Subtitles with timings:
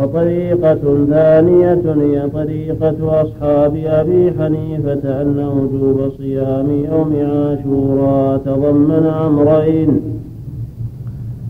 [0.00, 10.00] وطريقة ثانية هي طريقة أصحاب أبي حنيفة أن وجوب صيام يوم عاشوراء تضمن أمرين.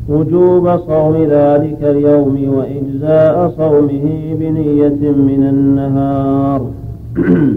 [0.08, 6.66] وجوب صوم ذلك اليوم وإجزاء صومه بنية من النهار.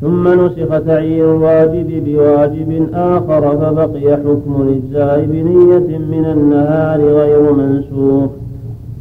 [0.00, 8.30] ثم نسخ تعيين الواجب بواجب آخر فبقي حكم الإجزاء بنية من النهار غير منسوخ.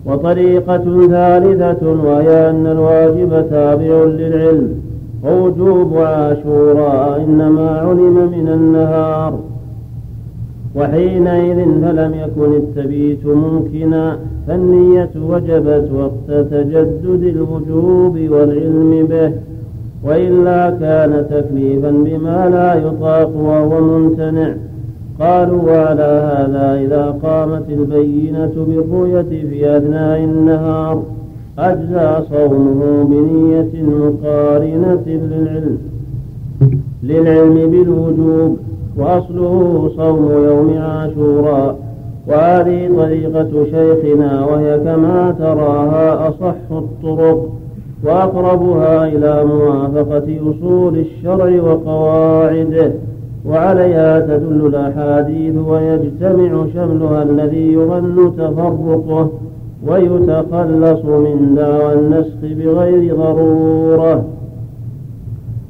[0.05, 4.69] وطريقة ثالثة وهي أن الواجب تابع للعلم
[5.25, 9.39] ووجوب عاشوراء إنما علم من النهار
[10.75, 19.31] وحينئذ فلم يكن التبيت ممكنا فالنية وجبت وقت تجدد الوجوب والعلم به
[20.03, 24.53] وإلا كان تكليفا بما لا يطاق وهو ممتنع
[25.21, 26.03] قالوا وعلى
[26.33, 31.03] هذا إذا قامت البينة بالرؤية في أثناء النهار
[31.59, 35.77] أجزى صومه بنية مقارنة للعلم
[37.03, 38.57] للعلم بالوجوب
[38.97, 41.75] وأصله صوم يوم عاشوراء
[42.27, 47.49] وهذه طريقة شيخنا وهي كما تراها أصح الطرق
[48.03, 52.91] وأقربها إلى موافقة أصول الشرع وقواعده.
[53.45, 59.29] وعليها تدل الأحاديث ويجتمع شملها الذي يظن تفرقه
[59.87, 64.25] ويتخلص من دعوى النسخ بغير ضرورة.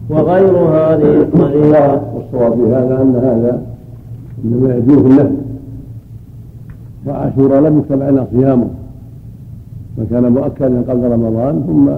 [0.09, 3.61] وغير هذه الطريقة والصواب في هذا أن هذا
[4.45, 5.35] إنما يجوز النفس
[7.07, 8.67] وعاشوراء لم يكتب علينا صيامه.
[9.97, 11.89] فكان مؤكدا قبل رمضان ثم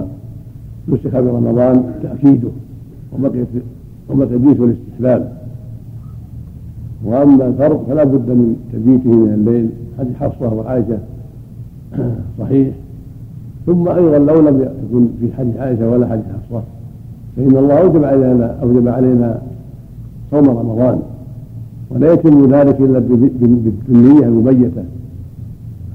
[0.94, 2.50] نسخ برمضان تأكيده
[3.14, 3.48] وبقيت
[4.10, 5.43] وبقي الجيش والاستحباب
[7.06, 9.70] وأما الفرق فلا بد من تبييته من الليل.
[10.00, 10.98] حديث حفصة وعائشه
[12.40, 12.68] صحيح.
[13.66, 16.64] ثم أيضا لو لم يكن في حديث عائشة ولا حديث حفصة
[17.38, 19.42] فإن الله أوجب علينا أوجب علينا
[20.32, 21.00] صوم رمضان.
[21.92, 24.84] ولا يتم ذلك إلا بالنيه المبيتة.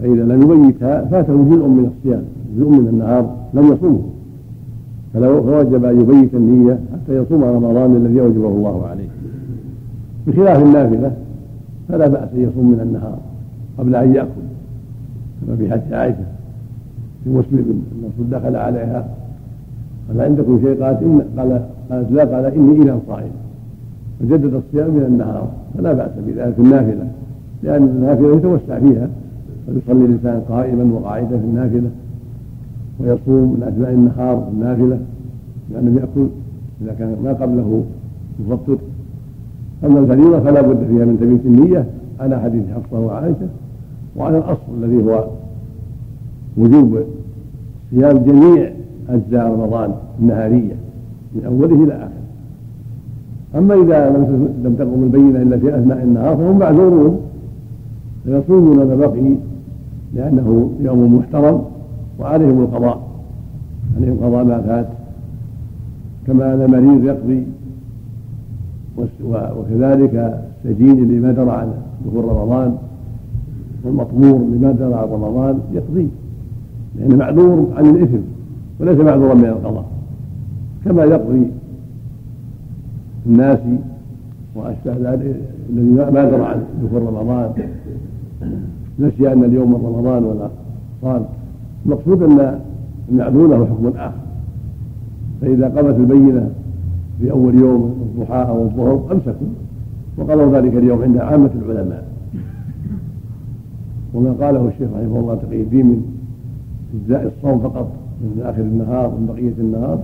[0.00, 2.22] فإذا لم يبيتها فاته جزء من الصيام
[2.58, 4.02] جزء من النهار لم يصومه.
[5.14, 9.17] فلو فوجب أن يبيت النية حتى يصوم رمضان الذي أوجبه الله عليه.
[10.28, 11.12] بخلاف النافلة
[11.88, 13.18] فلا بأس أن يصوم من النهار
[13.78, 14.48] قبل أن يأكل
[15.40, 16.24] كما في حديث عائشة
[17.24, 19.08] في مسلم الرسول دخل عليها
[20.08, 23.30] قال عندكم شيء؟ قالت إن قال قالت لا قال إني إذا صائم.
[24.20, 27.08] فجدد الصيام من النهار فلا بأس بذلك النافلة
[27.62, 29.08] لأن النافلة يتوسع فيها
[29.66, 31.90] فيصلي الإنسان قائما وقاعدا في النافلة
[33.00, 34.98] ويصوم من أثناء النهار النافلة
[35.72, 36.26] لأنه يأكل
[36.82, 37.84] إذا كان ما قبله
[38.40, 38.78] يفطر
[39.84, 41.86] أما الفريضة فلا بد فيها من تبيت النية
[42.20, 43.48] على حديث حفصة وعائشة
[44.16, 45.24] وعلى الأصل الذي هو
[46.56, 46.98] وجوب
[47.90, 48.72] صيام جميع
[49.08, 50.74] أجزاء رمضان النهارية
[51.34, 52.12] من أوله إلى آخره.
[53.54, 57.20] أما إذا لم لم تقم البينة إلا في أثناء النهار فهم معذورون
[58.24, 59.34] فيصومون ما بقي
[60.14, 61.62] لأنه يوم محترم
[62.20, 63.00] وعليهم القضاء
[63.96, 64.86] عليهم قضاء ما فات
[66.26, 67.42] كما أن المريض يقضي
[69.28, 71.72] وكذلك السجين اللي ما درى عن
[72.06, 72.76] دخول رمضان
[73.84, 76.08] والمطمور اللي ما درى عن رمضان يقضي
[76.98, 78.20] لأنه معذور عن الإثم
[78.80, 79.84] وليس معذورا من القضاء
[80.84, 81.50] كما يقضي
[83.26, 83.58] الناس
[84.54, 85.34] وأشبه الذي
[86.12, 87.50] ما درى عن دخول رمضان.
[88.98, 90.48] نسي أن اليوم رمضان ولا
[91.02, 91.24] صام
[91.86, 92.60] المقصود أن
[93.10, 94.12] المعذور له حكم آخر.
[95.40, 96.50] فإذا قامت البينة
[97.20, 99.46] في أول يوم الضحى أو الظهر أمسكوا
[100.16, 102.04] وقالوا ذلك اليوم عند عامة العلماء.
[104.14, 106.02] وما قاله الشيخ رحمه الله تقي الدين من
[106.94, 110.02] إجزاء الصوم فقط من آخر النهار من بقية النهار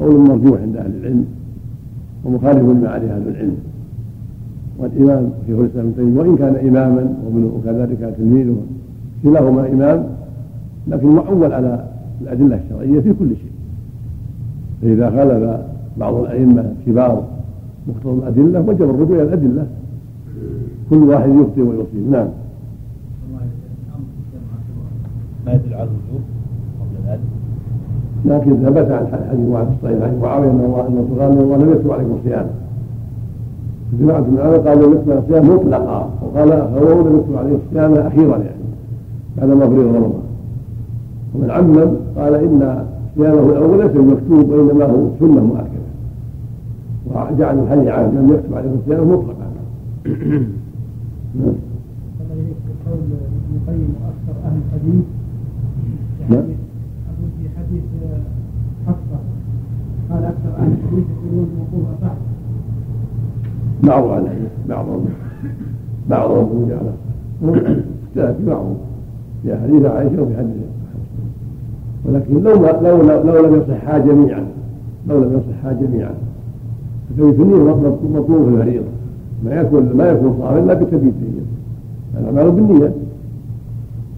[0.00, 1.24] قول مرجوح عند أهل العلم
[2.24, 3.56] ومخالف لما عليه أهل العلم.
[4.78, 7.14] والإمام شيخ الإسلام ابن تيمية وإن كان إماما
[7.56, 8.56] وكذلك تلميذه
[9.22, 10.06] كلاهما إمام
[10.88, 11.84] لكن معول على
[12.20, 13.52] الأدلة الشرعية في كل شيء.
[14.82, 17.22] فإذا خالف بعض الأئمة الكبار
[17.88, 19.66] مقتضى الأدلة وجب الرجوع إلى الأدلة.
[20.90, 22.28] كل واحد يخطئ ويصيب نعم.
[25.46, 26.22] ما يدل على الوجوب
[26.80, 27.20] قبل ذلك؟
[28.24, 30.76] لكن ثبت عن حديث معاذ الصحيح عن معاوية إن الله
[31.18, 32.46] قال إن الله لم يكتب عليكم الصيام
[34.00, 36.10] جماعة من العلماء قالوا لم يكتب الصيام مطلقا.
[36.22, 38.62] وقال هو لم يكتب عليه الصيام أخيرا يعني
[39.38, 40.22] بعد ما فرض رمضان.
[41.34, 42.84] ومن عمم قال إن
[43.16, 45.71] صيامه الأول ليس مكتوب وإنما هو سنة مؤكدة.
[47.14, 49.52] وجعل الحديث عام لم يكتب عليه الصيام مطلقا.
[52.86, 53.94] قول ابن القيم
[54.44, 55.04] أهل الحديث
[56.30, 56.40] نعم.
[56.40, 57.82] أقول في حديث
[58.86, 59.18] حفصة
[60.10, 62.14] قال أكثر أهل الحديث يقولون وقوفها صح
[63.82, 64.24] بعض
[64.68, 65.04] بعضهم
[66.10, 66.92] بعضهم جعله
[67.42, 68.76] اختلف في بعضهم
[69.42, 70.54] في حديث عائشة وفي حديث
[72.04, 74.46] ولكن لو لو لو لم يصحا جميعا
[75.08, 76.14] لو لم يصحا جميعا.
[77.10, 77.74] فتبيت النية
[78.14, 78.84] مطلوب في المريضة
[79.44, 81.42] ما يكون ما يكون صائم إلا بتبيت النية
[82.18, 82.92] الاعمال بالنية.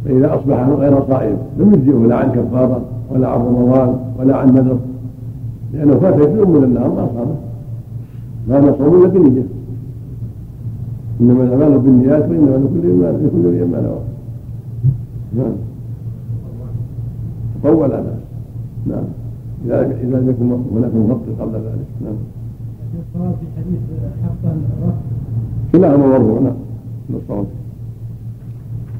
[0.04, 4.78] فإذا أصبح غير صائم لم يجزئه لا عن كفارة ولا عن رمضان ولا عن نذر
[5.72, 7.36] لأنه فات يوم من النهار ما صامه
[8.48, 9.42] لا نصوم إلا بنية.
[11.20, 14.00] إنما الأعمال بالنيات وإنما لكل لكل امرئ ما نوى
[15.36, 15.52] نعم.
[17.62, 18.16] تطول هذا.
[18.86, 19.04] نعم.
[19.64, 21.86] إذا إذا لم يكن هناك مفطر قبل ذلك.
[22.04, 22.14] نعم.
[22.98, 23.80] الصواب في حديث
[24.24, 24.96] حفصة الرفع
[25.72, 26.54] كلاهما مرفوع نعم
[27.10, 27.46] الصواب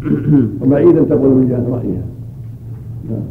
[0.63, 2.03] وبعيدا تقول من جهة رأيها.
[3.11, 3.23] نعم.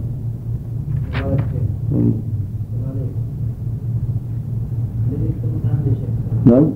[6.45, 6.69] نعم.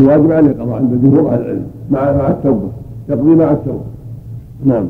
[0.00, 2.68] الواجب عليه القضاء عند جمهور أهل العلم مع مع التوبة
[3.08, 3.84] يقضي مع التوبة.
[4.64, 4.86] نعم.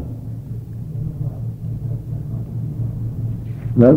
[3.77, 3.97] نعم.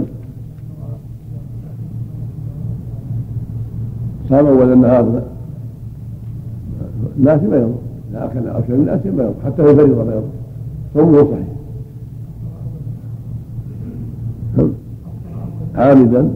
[4.34, 5.22] صام اول النهار
[7.18, 7.76] الناس ما يضر.
[8.12, 9.34] اذا اكل أو شرب الناس ما يضر.
[9.46, 10.24] حتى في الفريضة ما يضر.
[10.94, 11.48] صومه صحيح.
[15.76, 16.32] عامدا؟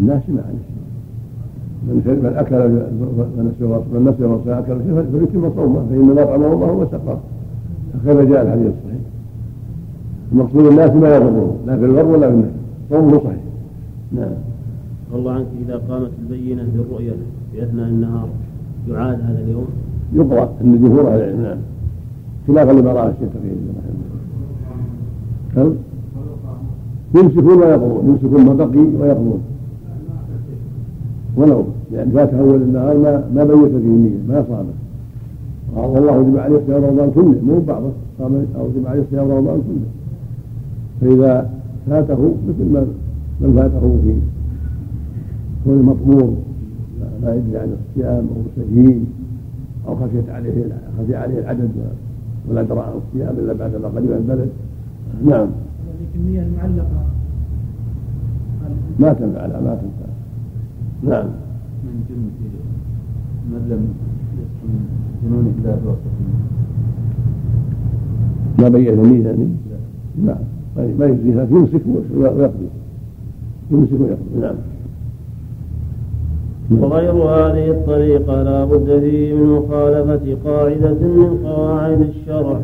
[0.00, 0.64] الناس ما عليه.
[1.86, 2.68] من من أكل
[3.36, 4.76] من نسي من نسي الرسول أكل
[5.12, 7.18] فليتم صومه فإن أطعمه الله وسقاه
[7.94, 9.00] هكذا جاء الحديث الصحيح.
[10.32, 12.50] المقصود الناس ما يضره لا في البر ولا في النهي
[12.90, 13.42] صومه صحيح.
[14.12, 14.53] نعم.
[15.14, 17.12] الله عنك إذا قامت البينة بالرؤية
[17.52, 18.28] في اثناء النهار
[18.88, 19.66] يعاد هذا اليوم؟
[20.12, 21.60] يقرأ أن جمهور أهل العلم
[22.46, 23.50] خلافا لما راى الشيخ تقي
[25.54, 25.74] كم
[27.14, 29.40] يمسكون ويقضون يمسكون ما بقي ويقضون
[31.36, 34.74] ولو لأن فات أول النهار ما ما بيت فيه النية ما صامه
[35.76, 39.88] والله يجب عليه صيام رمضان كله مو بعضه صام أو يجب عليه صيام رمضان كله.
[41.00, 41.50] فإذا
[41.90, 42.86] فاته مثل ما
[43.40, 44.14] من فاته في
[45.64, 46.36] كون مطمور
[47.22, 49.06] لا يدري عن الصيام أو سجين
[49.88, 50.64] أو خشيت عليه
[50.98, 51.70] خشي عليه العدد
[52.48, 54.48] ولا درى عن الصيام إلا بعد ما قدم البلد
[55.24, 55.48] نعم.
[56.14, 57.04] النية المعلقة.
[59.00, 60.10] ما تنفع لا ما تنفع.
[61.02, 61.26] نعم.
[61.84, 62.22] من جن
[63.50, 63.82] من لم
[64.38, 64.74] يسكن
[65.24, 66.10] جنون بواسطة
[68.58, 69.48] ما بين يمين يعني؟
[70.24, 70.44] نعم.
[70.98, 71.82] ما يجزيها يمسك
[72.16, 72.68] ويقضي
[73.70, 74.54] يمسك ويقضي نعم.
[76.70, 82.60] وغير هذه الطريقة لا بد فيه من مخالفة قاعدة من قواعد الشرع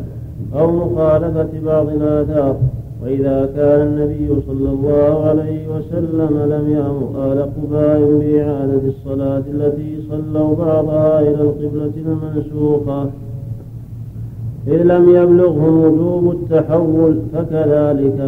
[0.55, 2.55] أو مخالفة بعض الآثار
[3.03, 10.55] وإذا كان النبي صلى الله عليه وسلم لم يأمر آل قباء بإعادة الصلاة التي صلوا
[10.55, 13.09] بعضها إلى القبلة المنسوخة
[14.67, 18.21] إذ لم يبلغهم وجوب التحول فكذلك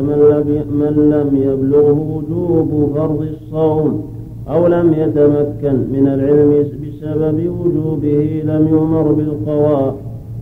[0.72, 4.13] من لم يبلغه وجوب فرض الصوم.
[4.50, 9.96] أو لم يتمكن من العلم بسبب وجوبه لم يؤمر بالقضاء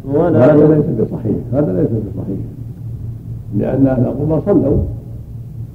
[0.06, 2.40] ولا هذا ليس بصحيح هذا ليس بصحيح.
[3.58, 4.78] لأن أهل القبة صلوا.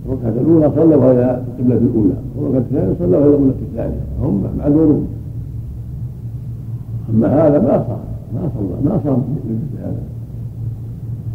[0.06, 2.14] الركعة الأولى صلوا إلى القبلة الأولى.
[2.36, 4.00] والركعة الثانية صلوا إلى القبلة الثانية.
[4.22, 5.06] هم معذورون.
[7.10, 8.00] أما هذا ما صار
[8.34, 10.02] ما صلى ما صام بمثل هذا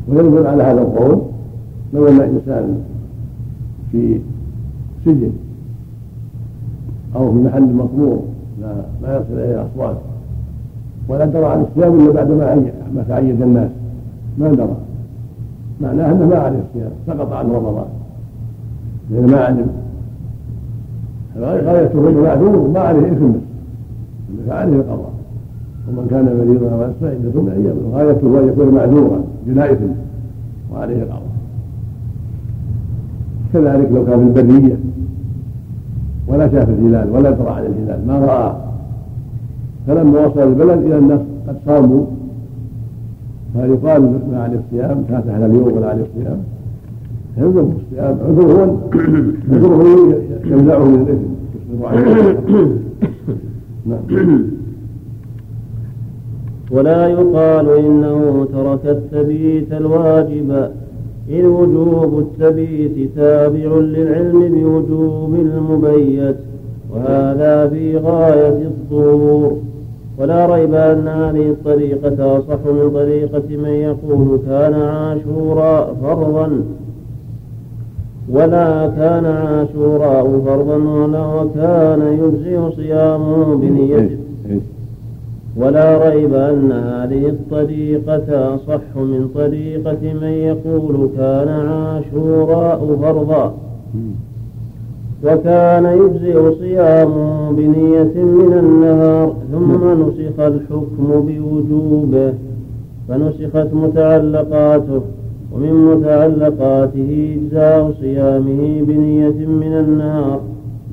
[0.09, 1.21] وينزل على هذا القول.
[1.93, 2.81] لو أن إنسان
[3.91, 4.19] في
[5.05, 5.31] سجن
[7.15, 8.19] أو في محل مقبور
[8.61, 9.97] لا ما يصل إليه أصوات
[11.09, 12.31] ولا درى عن الصيام إلا بعد
[12.95, 13.69] ما تعيد الناس.
[14.37, 14.75] ما درى.
[15.81, 17.85] معناه أنه ما عليه الصيام سقط عنه رمضان.
[19.11, 19.67] لأنه ما علم.
[21.39, 23.31] غايته انه معذور ما عليه إثم.
[23.31, 25.11] بس فعليه القضاء
[25.89, 27.77] ومن كان مريضا أو فعدة من أيام.
[27.93, 29.91] غايته ان يكون معذورا بلا إثم.
[30.73, 31.31] وعليه القضاء
[33.53, 34.75] كذلك لو كان في البريه
[36.31, 38.55] ولا شاف الهلال ولا درى عن الهلال ما رآه
[39.87, 42.05] فلما وصل البلد إلى الناس قد صاموا.
[43.53, 46.37] فيقال ما عليه الصيام فات على اليوم ولا عليه الصيام.
[47.37, 48.81] يلزم الصيام عذره
[49.51, 49.83] عذره
[50.51, 51.31] يمنعه من الإثم.
[53.85, 54.43] نعم.
[56.71, 60.69] ولا يقال إنه ترك التبيت الواجب.
[61.31, 66.35] إذ وجوب التبيت تابع للعلم بوجوب المبيت
[66.93, 69.57] وهذا في غاية الظهور
[70.19, 76.63] ولا ريب أن هذه الطريقة أصح من طريقة من يقول كان عاشوراء فرضا
[78.29, 84.20] ولا كان عاشوراء فرضا ولا وكان يجزئ صيامه بنية.
[85.57, 93.53] ولا ريب أن هذه الطريقة أصح من طريقة من يقول كان عاشوراء فرضا
[95.25, 102.33] وكان يجزئ صيامه بنية من النهار ثم نسخ الحكم بوجوبه
[103.07, 105.01] فنسخت متعلقاته
[105.53, 110.41] ومن متعلقاته إجزاء صيامه بنية من النهار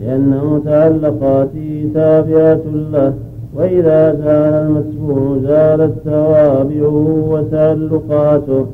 [0.00, 2.60] لأن متعلقاته تابعة
[2.92, 3.14] له.
[3.54, 8.66] وإذا زال المتبوع زالت توابعه وتعلقاته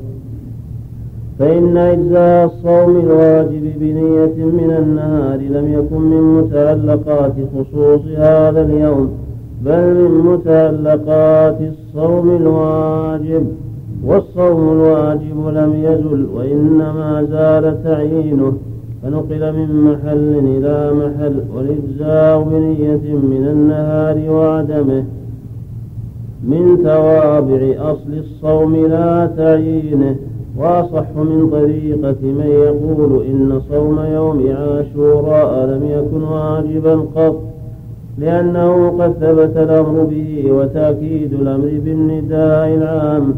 [1.39, 9.09] فإن إجزاء الصوم الواجب بنية من النهار لم يكن من متعلقات خصوص هذا اليوم
[9.61, 13.47] بل من متعلقات الصوم الواجب.
[14.05, 18.53] والصوم الواجب لم يزل وإنما زال تعيينه.
[19.05, 25.03] فنقل من محل إلى محل والإجزاء بنية من النهار وعدمه.
[26.43, 30.15] من توابع أصل الصوم لا تعيينه.
[30.57, 37.41] وأصح من طريقة من يقول إن صوم يوم عاشوراء لم يكن واجبا قط
[38.17, 43.33] لأنه قد ثبت الأمر به وتأكيد الأمر بالنداء العام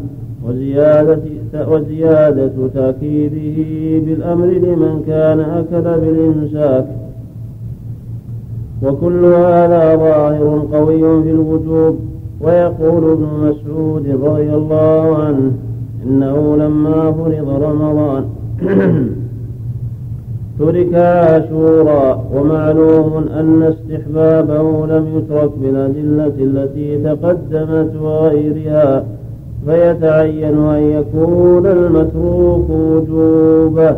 [0.48, 1.20] وزيادة,
[1.54, 3.58] وزيادة تأكيده
[4.06, 6.86] بالأمر لمن كان أكل بالإمساك.
[8.82, 11.98] وكل هذا ظاهر قوي في الوجوب.
[12.40, 15.52] ويقول ابن مسعود رضي الله عنه
[16.06, 18.24] إنه لما فرض رمضان
[20.58, 29.04] ترك عاشورا ومعلوم أن استحبابه لم يترك بالأدلة التي تقدمت وغيرها.
[29.68, 33.96] فيتعين أن يكون المتروك وجوبه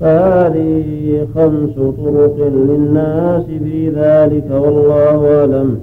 [0.00, 5.78] فهذه خمس طرق للناس في ذلك والله أعلم.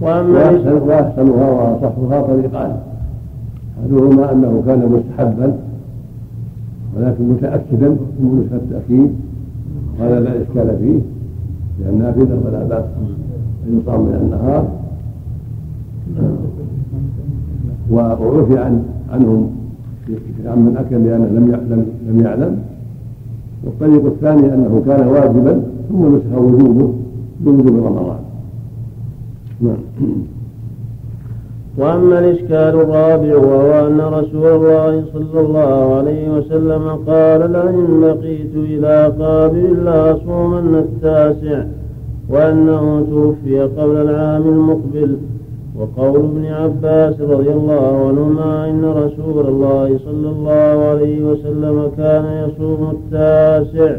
[0.00, 0.50] وأما
[0.86, 2.76] وأحسنها وأصحها طريقان
[3.80, 5.52] أحدهما أنه كان مستحبا
[6.96, 9.14] ولكن متأكدا من نسخة التأكيد
[10.00, 10.98] وهذا لا إشكال فيه
[11.84, 12.84] لأنها في ولا بأس
[13.66, 14.81] أن يصام من النهار
[17.90, 19.50] وعفي عن عنهم
[20.46, 22.58] عن من أكل لأنه لم يعلم لم يعلم.
[23.64, 26.92] والطريق الثاني أنه كان واجبا ثم نسخ وجوبه
[27.40, 28.18] بوجوب رمضان
[29.60, 29.76] نعم.
[31.78, 39.12] وأما الإشكال الرابع وهو أن رسول الله صلى الله عليه وسلم قال لئن بقيت إلى
[39.18, 41.64] قابل لأصومن التاسع
[42.28, 45.16] وأنه توفي قبل العام المقبل.
[45.78, 52.90] وقول ابن عباس رضي الله عنهما إن رسول الله صلى الله عليه وسلم كان يصوم
[52.90, 53.96] التاسع.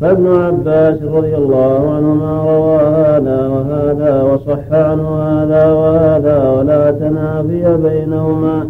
[0.00, 8.68] فابن عباس رضي الله عنهما روى هذا وهذا وصح عنه هذا وهذا ولا تنافي بينهما.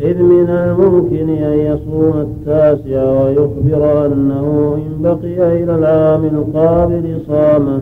[0.00, 7.80] إذ من الممكن أن يصوم التاسع ويخبر أنه إن بقي إلى العام القابل صامه.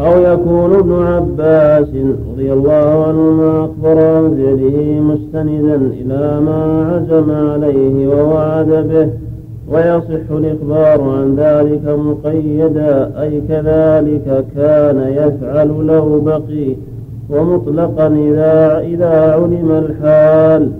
[0.00, 1.88] أو يكون ابن عباس
[2.32, 9.08] رضي الله عنهما أخبر عن فعله مستندا إلى ما عزم عليه ووعد به
[9.72, 16.76] ويصح الإخبار عن ذلك مقيدا أي كذلك كان يفعل له بقي
[17.30, 20.70] ومطلقا إذا, إذا علم الحال.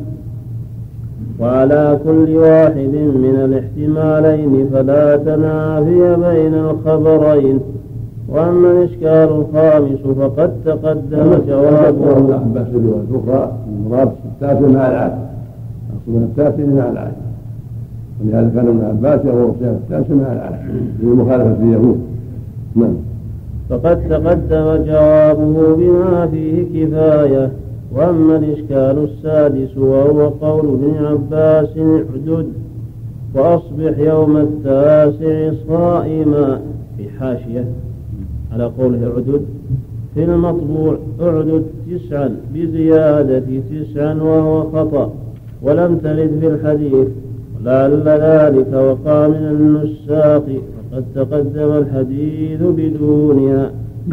[1.40, 7.60] وعلى كل واحد من الاحتمالين فلا تنافي بين الخبرين.
[8.28, 12.16] وأما الإشكال الخامس فقد تقدم جوابه.
[12.16, 15.28] ابن عباس الرواية الأخرى المراد التاسع مع العاشر
[15.90, 17.28] أصل التاسع مع العاشر
[18.24, 20.68] ولهذا كان ابن عباس يأمر الصيام التاسع مع العاشر
[21.02, 22.00] لمخالفة اليهود.
[22.76, 22.94] نعم.
[23.70, 27.50] فقد تقدم جوابه بما فيه كفاية.
[27.92, 32.46] وأما الإشكال السادس وهو قول ابن عباس اعدد
[33.34, 36.60] وأصبح يوم التاسع صائما
[36.96, 37.64] في حاشية.
[38.52, 39.42] على قوله اعدد
[40.14, 45.12] في المطبوع اعدد تسعا بزيادة تسعا وهو خطأ
[45.62, 47.08] ولم ترد في الحديث
[47.60, 50.46] ولعل ذلك وقع من النساق
[50.92, 53.70] فقد تقدم الحديث بدونها.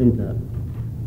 [0.00, 0.34] انتهى.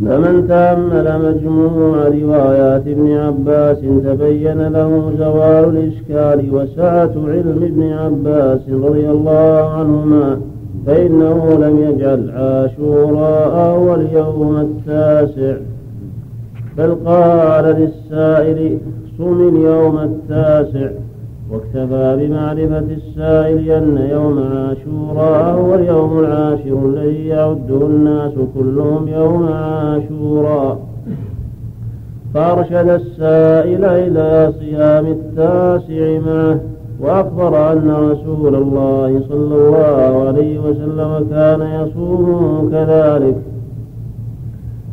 [0.05, 9.09] فمن تأمل مجموع روايات ابن عباس تبين له زوال الإشكال وسعة علم ابن عباس رضي
[9.09, 10.41] الله عنهما
[10.85, 15.57] فإنه لم يجعل عاشوراء هو اليوم التاسع.
[16.77, 18.77] بل قال للسائل
[19.17, 20.89] صم اليوم التاسع.
[21.51, 30.79] واكتفى بمعرفة السائل أن يوم عاشوراء هو اليوم العاشر الذي يعده الناس كلهم يوم عاشوراء.
[32.33, 36.59] فأرشد السائل إلى صيام التاسع معه.
[37.01, 43.35] وأخبر أن رسول الله صلى الله عليه وسلم كان يصوم كذلك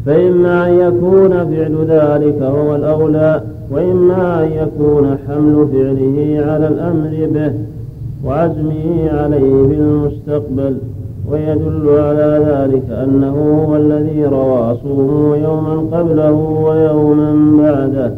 [0.07, 7.53] فإما أن يكون فعل ذلك هو الأولى وإما أن يكون حمل فعله على الأمر به
[8.25, 10.77] وعزمه عليه في المستقبل.
[11.31, 18.13] ويدل على ذلك أنه هو الذي روى صومه يوما قبله ويوما بعده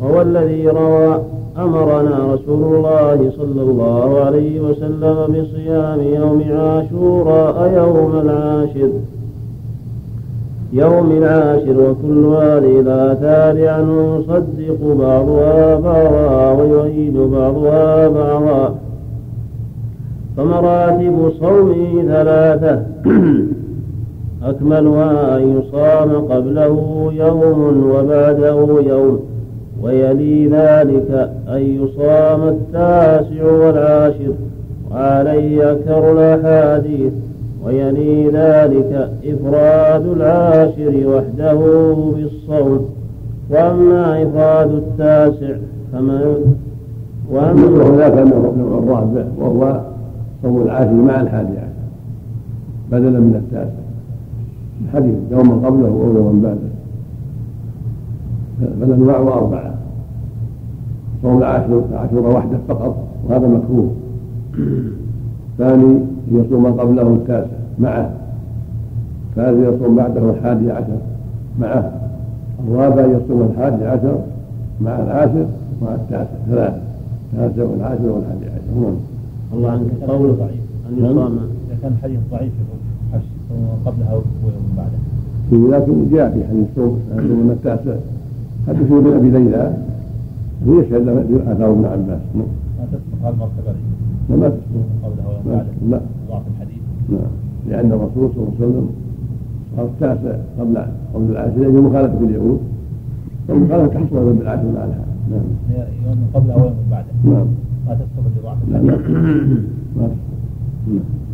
[0.00, 1.20] وهو الذي روى
[1.58, 8.90] أمرنا رسول الله صلى الله عليه وسلم بصيام يوم عاشوراء يوم العاشر.
[10.72, 18.74] يوم العاشر وكل هذه الآثار عنه يصدق بعضها بعضا ويؤيد بعضها بعضا.
[20.36, 22.82] فمراتب صومه ثلاثة.
[24.44, 29.20] أكملها أن يصام قبله يوم وبعده يوم.
[29.84, 34.34] ويلي ذلك أن يصام التاسع والعاشر.
[34.90, 37.12] وعليه أكثر الأحاديث
[37.64, 41.58] ويلي ذلك إفراد العاشر وحده
[42.16, 42.88] بالصوم
[43.50, 45.54] وأما إفراد التاسع
[45.92, 46.36] فما
[47.30, 49.80] وأما هناك النوع الرابع وهو
[50.42, 51.84] صوم العاشر مع الحادي عشر.
[52.92, 53.84] بدلا من التاسع.
[54.84, 56.74] الحديث يوما قبله أو يوما بعده
[58.80, 59.73] فالأنواع أربعة
[61.24, 62.96] صوم عاشوراء وحده فقط
[63.28, 63.90] وهذا مكروه.
[65.58, 65.98] ثاني
[66.32, 68.10] يصوم قبله التاسع معه.
[69.36, 70.98] ثالث يصوم بعده الحادي عشر
[71.60, 71.92] معه.
[72.68, 74.18] الرابع يصوم الحادي عشر
[74.80, 75.46] مع العاشر
[75.82, 76.36] مع التاسع.
[76.50, 76.80] ثلاثة
[77.32, 78.80] التاسع والعاشر والحادي عشر.
[78.80, 78.94] نعم.
[79.54, 80.10] الله عنك.
[80.10, 80.60] قول ضعيف.
[80.90, 81.10] أن نعم.
[81.10, 81.32] يصام.
[81.32, 83.20] إذا كان الحديث ضعيف يقول
[83.86, 87.96] قبلها ويوم بعدها لكن جاء في حديث صوم التاسع.
[88.68, 89.72] حديث ابن أبي ليلى.
[90.66, 92.46] يشهد له اثار ابن عباس؟ نعم
[92.78, 93.72] ما تسبق المرتبة
[94.30, 95.52] لا ما تسمع قبلها ويوم لا.
[95.56, 96.00] بعدها لا.
[96.30, 96.82] ضعف الحديث.
[97.08, 97.30] نعم
[97.68, 98.88] لأن الرسول صلى الله عليه وسلم
[99.76, 100.76] صار التاسع قبل
[101.14, 102.60] قبل العاشر يعني مخالفة اليهود.
[103.48, 105.42] والمخالفة تحصل بالعاشر مع الحال نعم.
[106.06, 107.46] يوم قبلها ويوم بعدها نعم.
[107.88, 108.80] ما تسبق لضعف لا.
[108.80, 109.06] الحديث.
[109.98, 110.08] لا ما.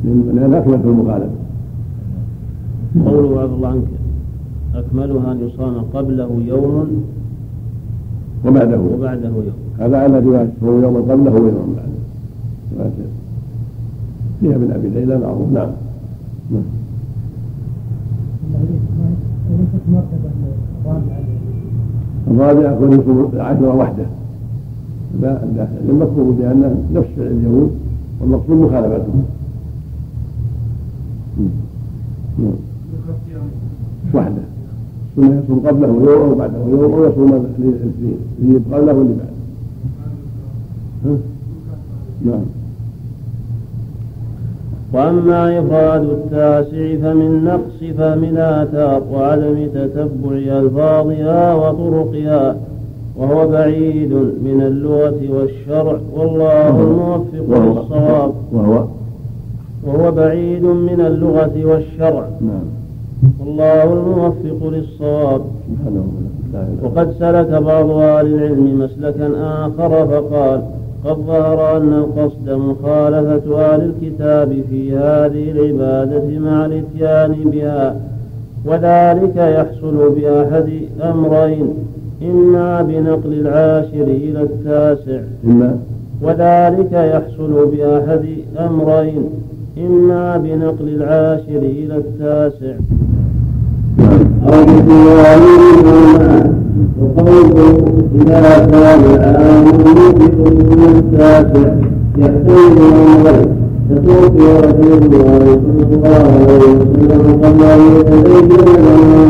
[0.05, 1.31] نعم لأن أكمل في المخالفة.
[3.07, 3.85] قوله عفى الله عنك
[4.75, 7.05] أكملها أن يصام قبله يوم
[8.45, 9.53] وبعده وبعده يوم.
[9.79, 11.75] هذا على رواية هو يوما قبله ويوما
[12.77, 12.91] بعده.
[14.41, 15.53] فيها ابن أبي ليلى معروف.
[15.53, 15.71] نعم.
[16.51, 16.63] نعم.
[22.31, 24.07] الرابعة الرابع يكون العشرة وحده.
[25.23, 25.45] لا
[25.89, 27.71] المكروه بأنه نفس فعل اليهود
[28.21, 29.25] والمقصود مخالفتهم.
[32.39, 32.53] نعم.
[34.15, 34.50] وحده.
[35.17, 39.31] ثم يصوم قبله يوم أو بعده يوم أو يصوم الاثنين اللي قبله واللي بعده.
[41.05, 41.19] ها؟
[42.25, 42.45] نعم.
[44.93, 52.57] وأما إفراد التاسع فمن نقص فهم الآثار وعدم تتبع ألفاظها وطرقها
[53.17, 54.13] وهو بعيد
[54.45, 55.99] من اللغة والشرع.
[56.15, 58.33] والله الموفق وهو للصواب.
[58.53, 58.85] وهو
[59.87, 62.29] وهو بعيد من اللغة والشرع.
[62.41, 62.80] نعم.
[63.41, 65.41] والله الموفق للصواب.
[66.83, 69.31] وقد سلك بعض أهل العلم مسلكا
[69.67, 70.63] آخر فقال
[71.05, 77.97] قد ظهر أن القصد مخالفة أهل الكتاب في هذه العبادة مع الإتيان بها
[78.65, 80.71] وذلك يحصل بأحد
[81.03, 81.75] أمرين
[82.23, 85.79] إما بنقل العاشر إلى التاسع إما
[86.23, 88.27] وذلك يحصل بأحد
[88.59, 89.25] أمرين
[89.79, 92.75] إما بنقل العاشر إلى التاسع.
[94.61, 95.41] أو بصيام
[95.85, 96.53] منهما
[97.01, 97.79] وقوله
[98.15, 99.03] إذا كان
[99.87, 100.39] يوجب
[100.79, 101.75] من التاسع
[102.19, 108.61] يحتمل أمرين فتوفي رسول الله صلى الله عليه وسلم قبل أن يتبين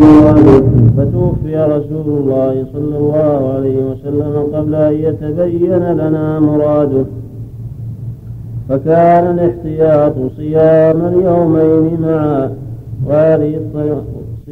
[0.02, 0.62] مراده
[0.96, 7.04] فتوفي رسول الله صلى الله عليه وسلم قبل أن يتبين لنا مراده.
[8.68, 12.50] فكان الاحتياط صيام اليومين معا
[13.06, 13.56] وهذه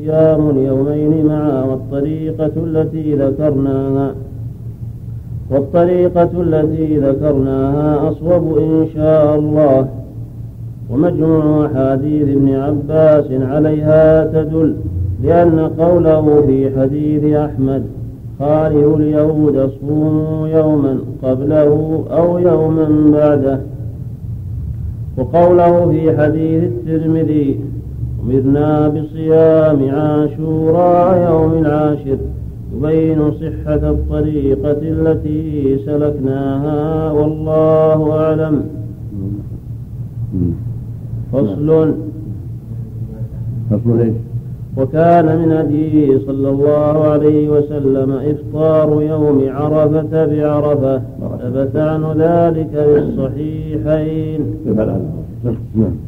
[0.08, 4.14] صيام اليومين معا والطريقة التي ذكرناها
[5.50, 9.88] والطريقة التي ذكرناها أصوب إن شاء الله.
[10.90, 14.74] ومجموع أحاديث ابن عباس عليها تدل
[15.22, 17.82] لأن قوله في حديث أحمد
[18.38, 23.60] خالف اليهود صوموا يوما قبله أو يوما بعده.
[25.18, 27.60] وقوله في حديث الترمذي
[28.22, 32.18] أمرنا بصيام عاشوراء يوم العاشر
[32.76, 38.64] يبين صحة الطريقة التي سلكناها والله أعلم.
[41.32, 41.94] فصل.
[43.70, 44.14] فصل إيش؟
[44.76, 51.02] وكان من هديه صلى الله عليه وسلم إفطار يوم عرفة بعرفة
[51.42, 54.40] ثبت عنه ذلك في الصحيحين.
[55.74, 56.07] نعم.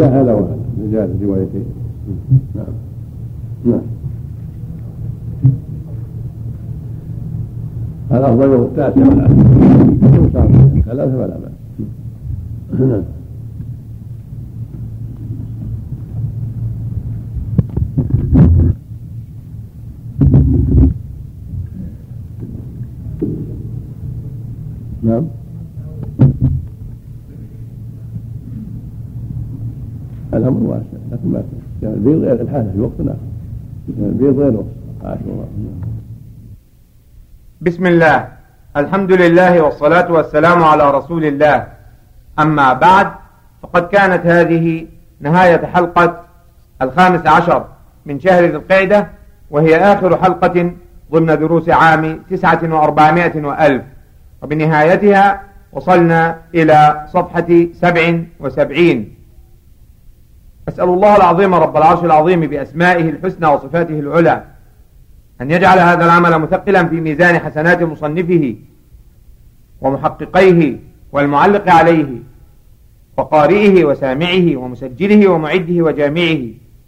[0.00, 1.64] لا هذا وهذا رجال روايتين
[2.54, 2.66] نعم.
[3.64, 3.80] نعم.
[8.10, 9.28] هذا أفضل التاسع ولا
[10.84, 11.52] ثلاثة ولا بأس
[12.80, 13.02] نعم.
[25.02, 25.24] نعم
[30.34, 31.42] الامر واسع لكن ما
[31.82, 33.16] كان البيض غير الحاله في وقت اخر
[33.96, 34.66] كان البيض غير وقت
[37.60, 38.28] بسم الله.
[38.76, 41.66] الحمد لله والصلاة والسلام على رسول الله.
[42.38, 43.06] أما بعد
[43.62, 44.86] فقد كانت هذه
[45.20, 46.24] نهاية حلقة
[46.82, 47.64] الخامس عشر
[48.06, 49.06] من شهر ذي القعدة
[49.50, 50.72] وهي آخر حلقة
[51.12, 53.82] ضمن دروس عام تسعة وأربعمائة وألف.
[54.42, 55.40] وبنهايتها
[55.72, 59.19] وصلنا إلى صفحة سبع وسبعين.
[60.70, 64.44] أسأل الله العظيم رب العرش العظيم بأسمائه الحسنى وصفاته العلى
[65.40, 68.56] أن يجعل هذا العمل مثقلا في ميزان حسنات مصنفه
[69.80, 70.76] ومحققيه
[71.12, 72.06] والمعلق عليه
[73.16, 76.42] وقارئه وسامعه ومسجله ومعده وجامعه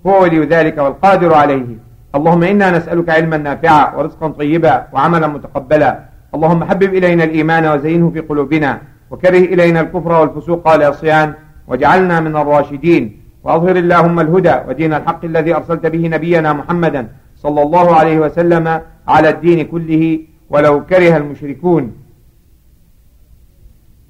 [0.07, 1.67] هو ولي ذلك والقادر عليه.
[2.15, 6.01] اللهم إنا نسألك علما نافعا ورزقا طيبا وعملا متقبلا.
[6.35, 8.79] اللهم حبب إلينا الإيمان وزينه في قلوبنا
[9.11, 11.35] وكره إلينا الكفر والفسوق والعصيان
[11.67, 13.22] واجعلنا من الراشدين.
[13.45, 19.29] وأظهر اللهم الهدى ودين الحق الذي أرسلت به نبينا محمدا صلى الله عليه وسلم على
[19.29, 21.93] الدين كله ولو كره المشركون.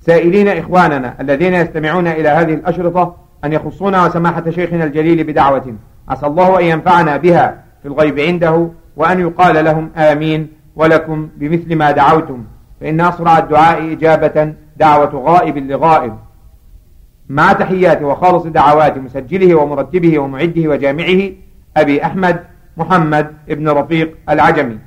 [0.01, 5.75] سائلين إخواننا الذين يستمعون إلى هذه الأشرطة أن يخصونا وسماحة شيخنا الجليل بدعوة.
[6.09, 11.91] عسى الله أن ينفعنا بها في الغيب عنده وأن يقال لهم آمين ولكم بمثل ما
[11.91, 12.45] دعوتم.
[12.81, 16.15] فإن أسرع الدعاء إجابة دعوة غائب لغائب.
[17.33, 21.31] مع تحيات وخالص دعوات مسجله ومرتبه ومعده وجامعه
[21.77, 22.41] أبي أحمد
[22.77, 24.79] محمد ابن رفيق العجمي.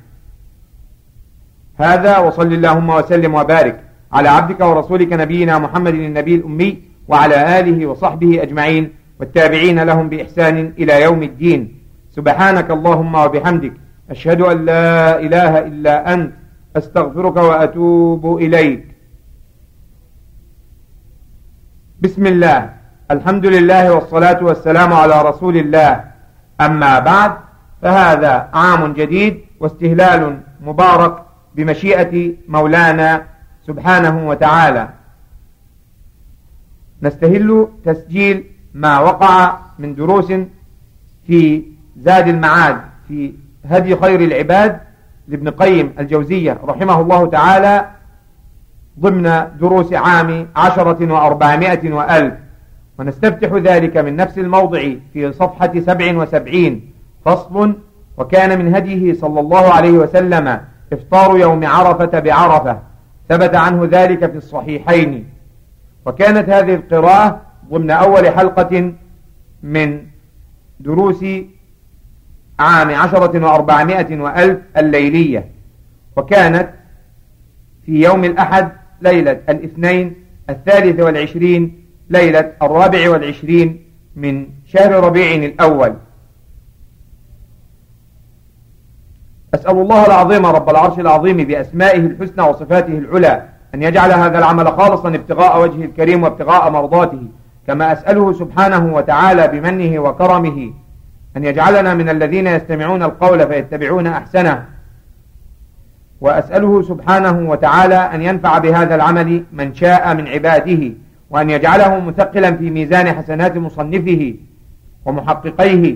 [1.77, 3.79] هذا وصل اللهم وسلم وبارك
[4.13, 11.01] على عبدك ورسولك نبينا محمد النبي الأمي وعلى آله وصحبه أجمعين والتابعين لهم بإحسان إلى
[11.01, 11.61] يوم الدين.
[12.11, 13.73] سبحانك اللهم وبحمدك
[14.09, 16.31] أشهد أن لا إله إلا أنت
[16.77, 18.94] أستغفرك وأتوب إليك.
[22.01, 22.69] بسم الله.
[23.11, 26.03] الحمد لله والصلاة والسلام على رسول الله.
[26.61, 27.31] أما بعد
[27.81, 33.23] فهذا عام جديد واستهلال مبارك بمشيئة مولانا
[33.67, 34.89] سبحانه وتعالى.
[37.01, 40.33] نستهل تسجيل ما وقع من دروس
[41.27, 41.63] في
[41.97, 43.33] زاد المعاد في
[43.65, 44.79] هدي خير العباد
[45.27, 47.89] لابن قيم الجوزية رحمه الله تعالى
[48.99, 52.33] ضمن دروس عام عشرة وأربعمائة وألف.
[52.99, 56.93] ونستفتح ذلك من نفس الموضع في صفحة سبع وسبعين.
[57.25, 57.75] فصل
[58.17, 60.59] وكان من هديه صلى الله عليه وسلم
[60.93, 62.79] إفطار يوم عرفة بعرفة.
[63.29, 65.29] ثبت عنه ذلك في الصحيحين.
[66.05, 68.93] وكانت هذه القراءة ضمن أول حلقة
[69.63, 70.07] من
[70.79, 71.25] دروس
[72.59, 75.51] عام عشرة وأربعمائة وألف الليلية.
[76.17, 76.69] وكانت
[77.85, 78.71] في يوم الأحد
[79.05, 80.15] ليلة الاثنين
[80.49, 85.93] الثالث والعشرين ليلة الرابع والعشرين من شهر ربيع الأول.
[89.53, 93.43] أسأل الله العظيم رب العرش العظيم بأسمائه الحسنى وصفاته العلى
[93.75, 97.27] أن يجعل هذا العمل خالصا ابتغاء وجهه الكريم وابتغاء مرضاته
[97.67, 100.73] كما أسأله سبحانه وتعالى بمنه وكرمه
[101.37, 104.65] أن يجعلنا من الذين يستمعون القول فيتبعون أحسنه.
[106.25, 110.91] وأسأله سبحانه وتعالى أن ينفع بهذا العمل من شاء من عباده
[111.29, 114.33] وأن يجعله مثقلا في ميزان حسنات مصنفه
[115.05, 115.95] ومحققيه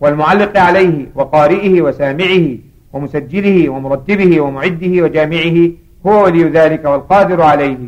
[0.00, 2.48] والمعلق عليه وقارئه وسامعه
[2.92, 5.70] ومسجله ومرتبه ومعده وجامعه
[6.06, 7.78] هو ولي ذلك والقادر عليه.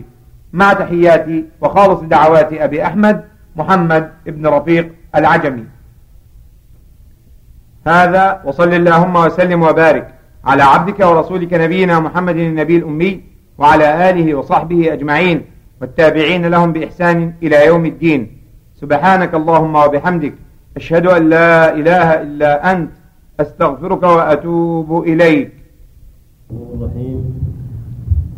[0.53, 3.25] مع تحياتي وخالص دعوات أبي أحمد
[3.57, 5.65] محمد ابن رفيق العجمي.
[7.87, 10.20] هذا وصل اللهم وسلم وبارك.
[10.45, 13.21] على عبدك ورسولك نبينا محمد النبي الأمي
[13.59, 15.43] وعلى آله وصحبه أجمعين
[15.81, 18.29] والتابعين لهم بإحسان إلى يوم الدين.
[18.81, 20.35] سبحانك اللهم وبحمدك
[20.77, 22.91] أشهد أن لا إله إلا أنت
[23.41, 25.53] أستغفرك وأتوب إليك.
[26.51, 27.21] الرحيم.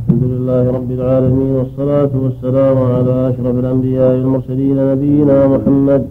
[0.01, 6.03] الحمد لله رب العالمين والصلاة والسلام على أشرف الأنبياء والمرسلين نبينا محمد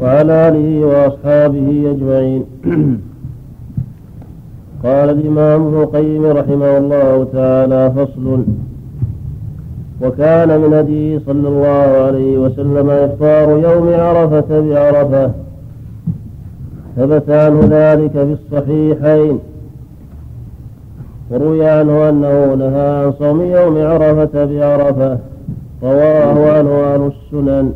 [0.00, 2.42] وعلى آله وأصحابه أجمعين.
[4.86, 8.44] قال الإمام ابن القيم رحمه الله تعالى فصل
[10.02, 15.30] وكان من هديه صلى الله عليه وسلم إفطار يوم عرفة بعرفة
[16.96, 19.38] ثبت عنه ذلك في الصحيحين.
[21.30, 25.18] وروي عنه أنه نهى عن صوم يوم عرفة بعرفة
[25.82, 27.72] رواه عنه أهل السنن.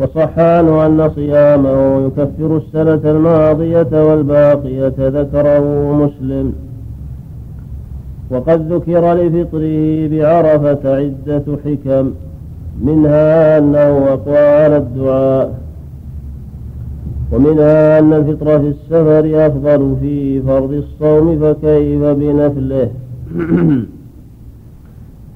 [0.00, 6.52] وصح عنه أن صيامه يكفر السنة الماضية والباقية ذكره مسلم.
[8.30, 12.10] وقد ذكر لفطره بعرفة عدة حكم
[12.82, 15.54] منها أنه أقوى على الدعاء
[17.32, 22.90] ومنها أن الفطر في السفر أفضل في فرض الصوم فكيف بنفله؟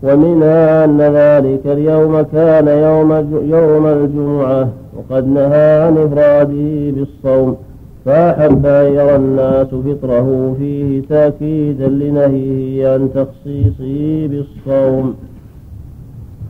[0.05, 3.13] ومنها أن ذلك اليوم كان يوم
[3.51, 7.57] يوم الجمعة وقد نهى عن إفراده بالصوم
[8.05, 15.15] فأحب أن يرى الناس فطره فيه تأكيدا لنهيه عن تخصيصه بالصوم.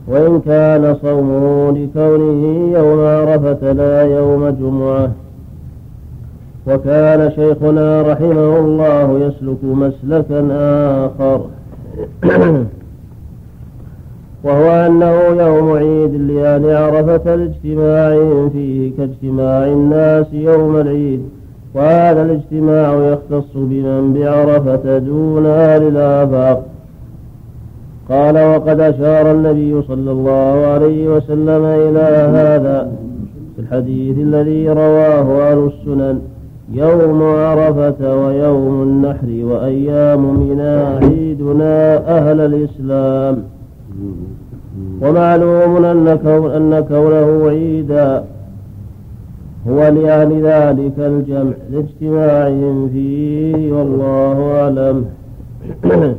[0.07, 5.11] وإن كان صومه لكونه يوم عرفة لا يوم جمعة.
[6.67, 10.47] وكان شيخنا رحمه الله يسلك مسلكا
[11.05, 11.41] آخر.
[14.45, 18.09] وهو أنه يوم عيد لأهل عرفة الاجتماع
[18.49, 21.21] فيه كاجتماع الناس يوم العيد.
[21.75, 26.65] وهذا الاجتماع يختص بمن بعرفة دون أهل الآفاق.
[28.09, 32.91] قال وقد أشار النبي صلى الله عليه وسلم إلى هذا
[33.55, 36.21] في الحديث الذي رواه أهل السنن
[36.73, 43.54] يوم عرفة ويوم النحر وأيام منا عيدنا أهل الإسلام.
[45.01, 48.23] ومعلوم أن, كون أن كونه عيدا
[49.67, 55.05] هو لأهل ذلك الجمع لاجتماعهم فيه والله أعلم.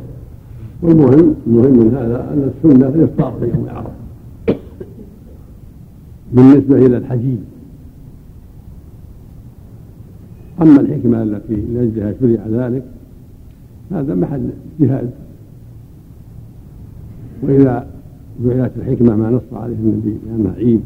[0.83, 3.89] والمهم المهم من هذا أن السنة الإفطار في يوم عرفة
[6.31, 7.39] بالنسبة إلى الحجيج.
[10.61, 12.83] أما الحكمة التي لأجلها شرع ذلك
[13.91, 15.09] هذا محل اجتهاد
[17.43, 17.87] وإذا
[18.45, 20.81] جعلت الحكمة ما نص عليه النبي لأنها عيد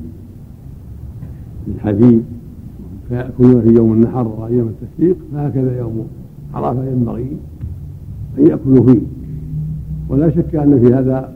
[1.67, 2.23] للحديد
[3.09, 6.07] فيأكلون في يوم النحر وأيام التشريق فهكذا يوم
[6.53, 7.37] عرفة ينبغي
[8.37, 9.01] أن يأكلوا فيه.
[10.09, 11.33] ولا شك أن في هذا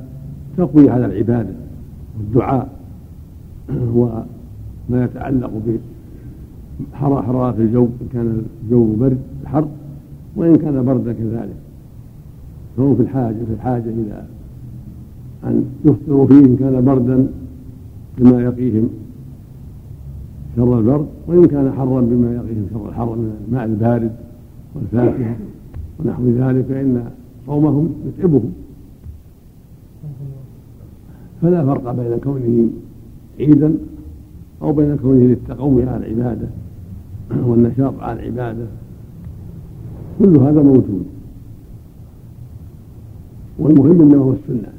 [0.57, 1.53] تقوي على العبادة
[2.17, 2.69] والدعاء
[3.95, 4.25] وما
[4.91, 5.51] يتعلق
[6.93, 9.67] بحرارة الجو إن كان الجو برد حر
[10.35, 11.55] وإن كان بردا كذلك.
[12.77, 14.23] فهم في الحاجة في الحاجة إلى
[15.45, 17.27] أن يفطروا فيه إن كان بردا
[18.17, 18.89] بما يقيهم
[20.55, 24.11] شر البرد وإن كان حرا بما يقيهم شر الحر من الماء البارد
[24.75, 25.35] والفاكهة
[25.99, 27.03] ونحو ذلك فإن
[27.45, 28.53] صومهم يتعبهم.
[31.41, 32.69] فلا فرق بين كونه
[33.39, 33.75] عيدا
[34.61, 36.47] أو بين كونه للتقوي على العبادة
[37.45, 38.65] والنشاط على العبادة.
[40.19, 41.05] كل هذا موجود.
[43.59, 44.73] والمهم انما هو السنة.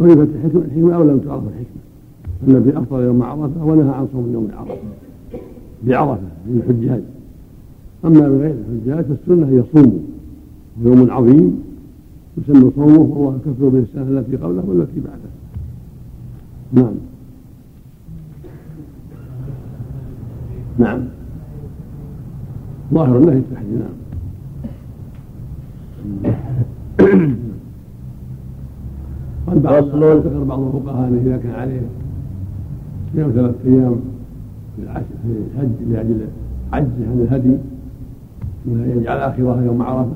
[0.00, 1.82] عرفت الحكمة أو لم تعرف الحكمة.
[2.48, 4.76] النبي افطر يوم عرفة ونهى عن صوم يوم عرفة.
[5.82, 7.02] بعرفة للحجاج
[8.04, 9.98] أما بغير الحجاج فالسنة هي صوموا
[10.84, 11.62] يوم عظيم
[12.38, 15.30] يسمى صومه والله يكفر به السنة التي قبله والتي بعده.
[16.72, 16.94] نعم.
[20.78, 21.00] نعم.
[22.94, 23.82] ظاهر النهي التحديد
[27.02, 27.34] نعم.
[29.50, 31.80] قال بعض ذكر بعض الفقهاء انه اذا كان عليه
[33.14, 33.96] صيام ثلاث أيام
[34.76, 36.26] في الحج لأجل
[36.72, 37.56] عجزه عن الهدي
[38.66, 40.12] انه يجعل اخره يوم عرفة.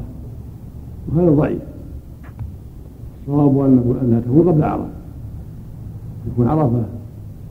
[1.09, 1.62] وهذا ضعيف.
[3.20, 4.88] الصواب انه أنها تكون قبل عرفة.
[6.33, 6.85] يكون عرفة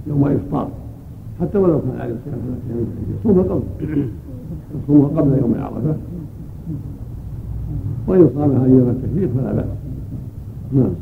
[0.07, 0.67] يوم إفطار.
[1.41, 2.87] حتى ولو كان عليه صيام ثلاث أيام
[3.19, 4.07] يصومها قبل.
[4.83, 5.95] يصومها قبل يوم عرفة.
[8.07, 9.65] وإن صامها أيام التشريق فلا نعم
[10.71, 10.93] نعم.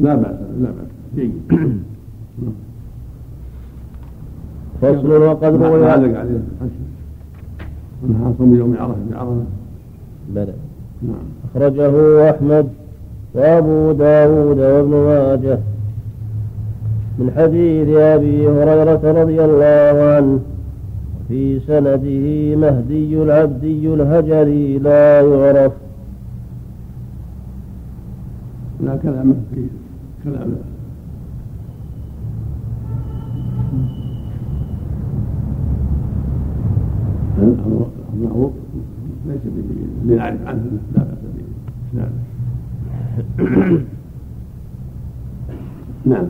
[0.00, 0.90] لا بأس لا بأس.
[1.16, 1.32] جيد.
[4.82, 6.40] فصل وقد روي علق عليه.
[8.38, 9.44] صوم يوم عرفة بعرفه
[10.34, 10.54] بلى.
[11.02, 11.26] نعم.
[11.44, 12.68] أخرجه أحمد
[13.34, 15.58] وأبو داود وابن ماجه.
[17.18, 20.40] من حديث أبي هريرة رضي الله عنه.
[21.32, 25.72] في سنده مهدي العبدي الهجري لا يعرف.
[28.80, 29.66] لا كلام في
[30.24, 30.56] كلام
[38.14, 38.52] المعروف
[39.26, 39.40] ليس
[40.04, 40.64] لنعرف عنه
[40.94, 41.02] لا.
[41.04, 41.44] بأس به
[41.94, 42.10] نعم
[46.06, 46.26] نعم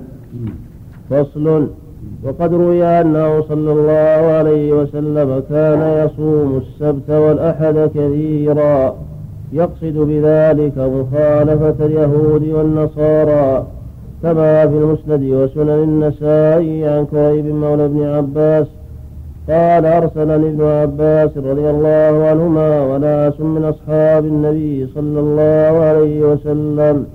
[1.11, 1.69] فصل
[2.25, 8.95] وقد روي أنه صلى الله عليه وسلم كان يصوم السبت والأحد كثيرا.
[9.53, 13.67] يقصد بذلك مخالفة اليهود والنصارى
[14.23, 18.67] كما في المسند وسنن النسائي عن كريب مولى ابن عباس
[19.49, 27.07] قال أرسلني ابن عباس رضي الله عنهما وناس من أصحاب النبي صلى الله عليه وسلم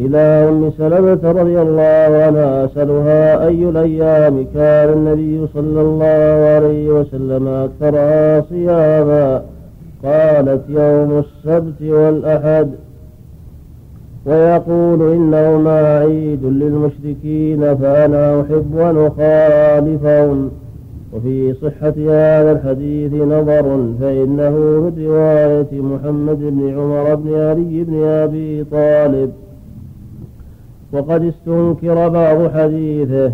[0.00, 7.48] إلى أم سلمة رضي الله عنها أسألها أي الأيام كان النبي صلى الله عليه وسلم
[7.48, 9.42] أكثرها صياما.
[10.04, 12.70] قالت يوم السبت والأحد.
[14.26, 20.50] ويقول إنهما عيد للمشركين فأنا أحب أن أخالفهم.
[21.12, 28.64] وفي صحة هذا الحديث نظر فإنه من رواية محمد بن عمر بن علي بن أبي
[28.64, 29.32] طالب.
[30.92, 33.32] وقد استنكر بعض حديثه.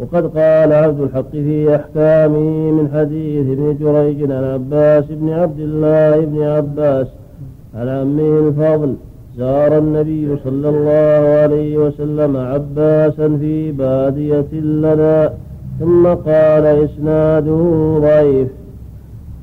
[0.00, 6.20] وقد قال عبد الحق في أحكامه من حديث ابن جريج عن عباس بن عبد الله
[6.20, 7.06] بن عباس
[7.74, 8.94] عن عمه الفضل
[9.38, 15.32] زار النبي صلى الله عليه وسلم عباسا في بادية لنا
[15.80, 18.48] ثم قال إسناده ضعيف.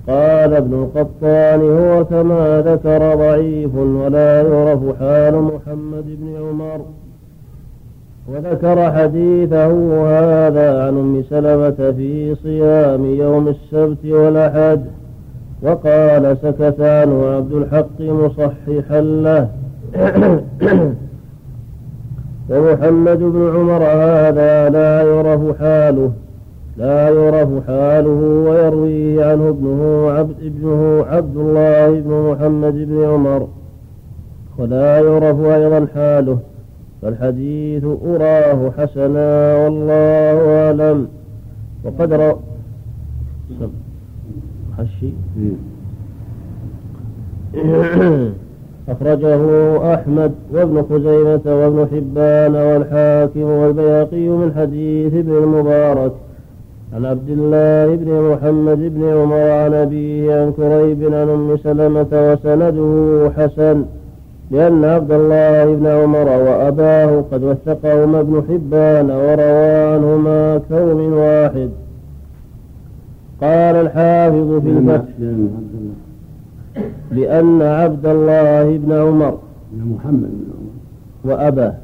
[0.07, 6.81] قال ابن القطان هو كما ذكر ضعيف ولا يعرف حال محمد بن عمر.
[8.27, 9.71] وذكر حديثه
[10.07, 14.81] هذا عن أم سلمة في صيام يوم السبت والأحد
[15.61, 19.49] وقال سكت عنه عبد الحق مصححا له.
[22.49, 26.11] ومحمد بن عمر هذا لا يعرف حاله
[26.77, 33.47] لا يعرف حاله ويرويه عنه ابنه عبد ابنه عبد الله بن محمد بن عمر.
[34.57, 36.37] ولا يعرف أيضا حاله.
[37.01, 41.07] فالحديث أراه حسنا والله أعلم.
[41.83, 42.35] وقد روى
[44.77, 45.11] حشي.
[48.89, 49.41] أخرجه
[49.93, 56.11] أحمد وابن خزيمة وابن حبان والحاكم والبياقي من حديث ابن المبارك.
[56.93, 63.31] عن عبد الله بن محمد بن عمر عن أبيه عن كريب عن أم سلمة وسنده
[63.37, 63.85] حسن.
[64.51, 70.59] لأن عبد الله بن عمر وأباه قد وثقهما ابن حبان وروى عنهما
[70.93, 71.69] من واحد.
[73.41, 75.09] قال الحافظ في الفتح
[77.11, 78.77] لأن عبد الله.
[78.77, 79.37] بن عمر
[79.77, 80.73] محمد بن عمر.
[81.25, 81.75] وأباه.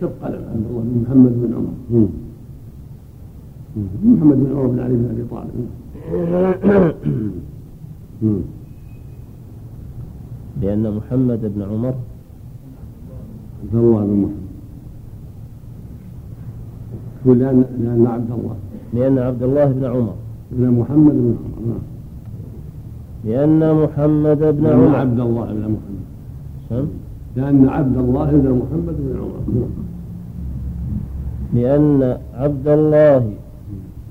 [0.00, 1.74] تبقى عبد الله بن محمد بن عمر.
[4.04, 5.66] محمد بن عمر بن علي بن أبي طالب.
[10.62, 11.94] لأن محمد بن عمر
[13.62, 14.48] عبد الله بن محمد
[17.24, 18.56] يقول لأن لأن عبد الله.
[18.92, 20.14] لأن عبد الله بن عمر.
[20.52, 21.68] لأن محمد بن عمر.
[21.68, 21.82] نعم.
[23.24, 24.96] لأن محمد بن لأن عمر.
[24.96, 26.88] عبد الله بن محمد؟
[27.36, 29.40] لأن عبد الله بن محمد بن عمر.
[29.54, 29.70] نعم.
[31.54, 33.32] لأن عبد الله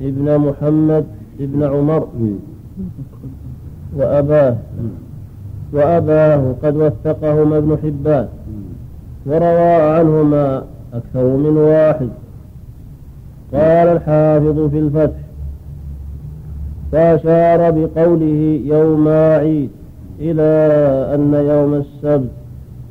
[0.01, 1.05] ابن محمد
[1.39, 2.07] ابن عمر
[3.97, 4.57] وأباه.
[5.73, 8.27] وأباه قد وثقهما ابن حبان.
[9.25, 10.63] وروى عنهما
[10.93, 12.09] أكثر من واحد.
[13.53, 15.19] قال الحافظ في الفتح
[16.91, 19.69] فأشار بقوله يوم عيد
[20.19, 20.41] إلى
[21.15, 22.29] أن يوم السبت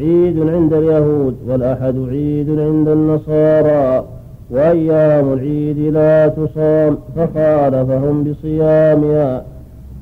[0.01, 4.05] عيد عند اليهود والأحد عيد عند النصارى
[4.51, 9.45] وأيام العيد لا تصام فخالفهم بصيامها.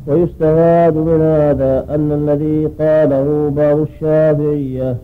[0.07, 4.97] ويستفاد من هذا أن الذي قاله بعض الشافعية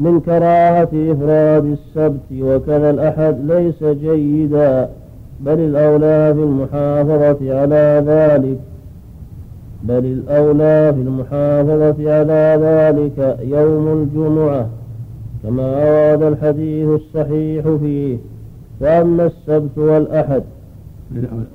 [0.00, 4.88] من كراهة إفراد السبت وكذا الأحد ليس جيدا
[5.40, 8.58] بل الأولى في المحافظة على ذلك
[9.82, 14.68] بل الأولى في المحافظة على ذلك يوم الجمعة
[15.42, 18.18] كما أراد الحديث الصحيح فيه
[18.80, 20.42] وأما السبت والأحد.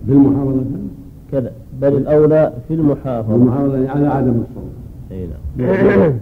[0.05, 0.63] في المحافظة.
[1.31, 1.51] كذا.
[1.81, 3.35] بل الأولى في المحافظة.
[3.35, 4.69] المحافظة على عدم الصوم.
[5.11, 6.13] أي نعم.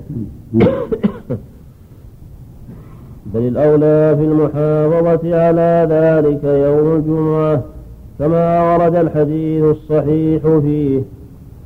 [3.34, 7.62] بل الأولى في المحافظة على ذلك يوم الجمعة
[8.20, 11.02] كما ورد الحديث الصحيح فيه.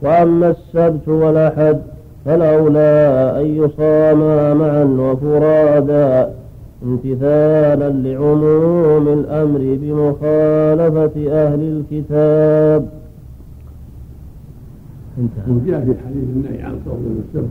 [0.02, 1.80] وأما السبت والأحد
[2.26, 6.30] فالأولى أن يصاما معا وفرادا
[6.84, 13.01] امتثالا لعموم الأمر بمخالفة أهل الكتاب.
[15.48, 17.50] وجاء في حديث النهي عن صوم السبت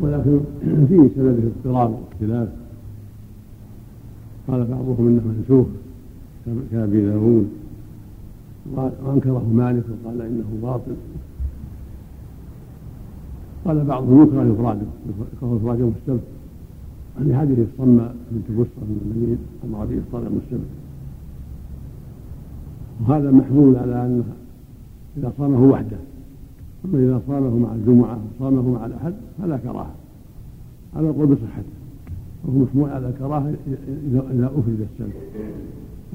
[0.00, 0.40] ولكن
[0.88, 2.48] فيه سنده اضطراب واختلاف.
[4.48, 5.66] قال بعضهم إنه منسوخ
[6.72, 7.48] كابي داوود
[8.74, 10.94] وأنكره مالك وقال إنه باطل.
[13.64, 14.86] قال بعضهم يكره إفراده
[15.36, 16.24] يكره افراد يوم السبت
[17.20, 20.68] عن حديث الصمة بنت بصرة من المدينة أمر به افطار يوم السبت
[23.00, 24.24] وهذا محمول على انه
[25.16, 25.96] إذا صامه وحده.
[26.84, 29.94] أما إذا صامه مع الجمعة وصامه مع الأحد فلا كراهة.
[30.96, 31.80] على القول بصحته.
[32.44, 33.54] وهو محمول على الكراهة
[34.32, 35.16] اذا أفرد السبت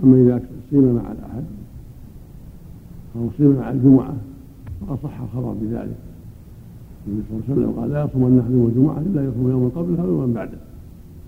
[0.04, 1.44] أما إذا صيم مع الأحد
[3.16, 4.14] أو صيم مع الجمعة
[4.82, 5.98] فقد صح الخبر بذلك.
[7.08, 10.04] النبي صلى الله عليه وسلم قال لا يصوم النحل يوم الجمعه إلا يصوم يوما قبلها
[10.04, 10.58] ويوما بعده.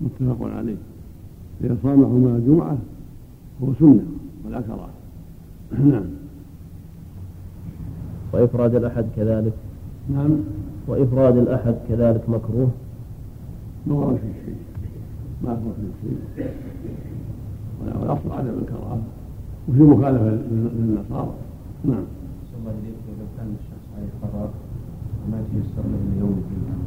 [0.00, 0.76] متفق عليه.
[1.64, 2.78] إذا صامه مع الجمعة
[3.62, 4.04] هو سنة
[4.46, 4.90] ولا كراهة.
[5.92, 6.17] نعم.
[8.32, 9.52] وإفراد الأحد كذلك.
[10.10, 10.30] نعم.
[10.88, 12.70] وإفراد الأحد كذلك مكروه.
[13.86, 14.56] ما ورد فيه شيء
[15.44, 16.52] ما ورد فيه شيء
[17.84, 18.98] والأصل عدم الكراهة.
[19.68, 21.34] وفي مخالفة للنصارى.
[21.84, 22.04] نعم.
[22.58, 24.50] الله إليك لو كان الشخص عليه قرار
[25.26, 26.78] وما تيسر له من يوم الجمعة.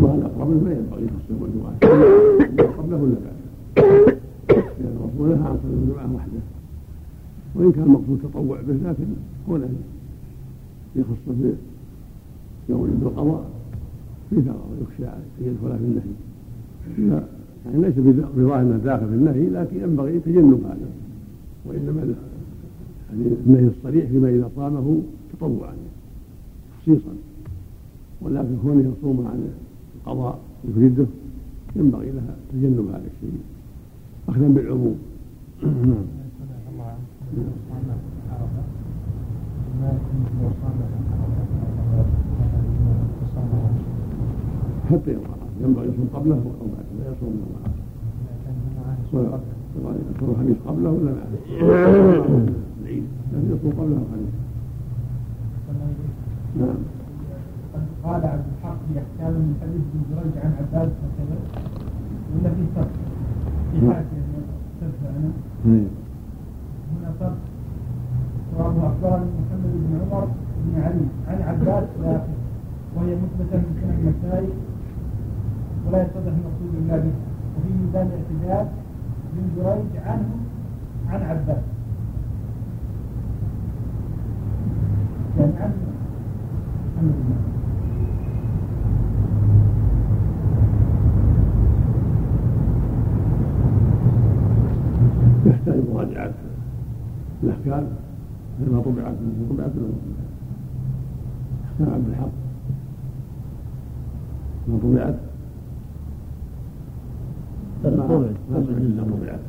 [0.00, 1.74] والأقرب ما ينبغي يخص يوم الجمعة
[2.78, 3.38] قبله ولا بعده
[4.78, 6.40] لأن الرسول نهى عن صلاة الجمعة وحده.
[7.58, 9.04] وإن كان المقصود تطوع به لكن
[9.46, 9.68] كونه
[10.96, 11.52] يخص
[12.68, 13.50] يوم القضاء
[14.30, 17.22] في ثغر يخشى أن يدخل في النهي
[17.66, 17.94] يعني ليس
[18.36, 20.88] بظاهر أنه داخل في النهي لكن ينبغي تجنب هذا.
[21.66, 22.14] وإنما
[23.10, 25.02] يعني النهي الصريح فيما إذا صامه
[25.32, 25.74] تطوعا
[26.82, 27.14] خصيصا
[28.20, 29.48] ولكن كونه يصوم عن
[29.96, 30.38] القضاء
[30.68, 31.06] يفرده
[31.76, 33.40] ينبغي لها تجنب هذا الشيء.
[34.28, 34.98] أخذا بالعموم.
[35.62, 36.17] نعم.
[44.90, 45.22] حتى يوم
[45.60, 46.92] ينبغي يصوم قبله أو بعده.
[46.98, 47.52] لا يصوم يوم
[49.14, 49.40] عرفه
[50.16, 51.38] يصوم الخميس قبله ولا بعده؟
[52.82, 54.34] العيد لكن يصوم قبله الخميس
[56.60, 56.76] نعم.
[58.04, 61.38] قال عبد الحق في احكام من حديث بن جريج عن عباس وكذا
[62.34, 62.90] ولا في فرق
[63.72, 63.92] في نعم.
[63.92, 64.06] حاجة
[64.82, 65.08] أستاذ
[65.66, 65.84] أنا؟
[67.20, 67.38] فرق
[68.56, 70.28] وابو اخبرني محمد بن عمر
[70.64, 71.06] بن علي.
[71.28, 72.20] عن عباس لا.
[72.96, 74.48] وهي مثبته من سنن النسائي
[75.86, 77.14] ولا يتضح المقصود الا به.
[77.56, 78.66] وفي ميزان الاعتدال
[79.34, 80.30] بن جريج عنه
[81.10, 81.62] عن عباس.
[85.38, 85.72] يعني عن
[86.96, 87.48] محمد بن عمر
[95.46, 96.34] يحتاج مراجعة
[97.42, 97.86] الأحكام
[98.78, 99.14] ما طبعت
[99.50, 99.70] طبعت
[101.64, 102.30] أحكام عبد الحق.
[104.68, 105.14] ما طبعت.
[107.84, 107.94] طبع
[108.78, 109.40] جزء طبعت.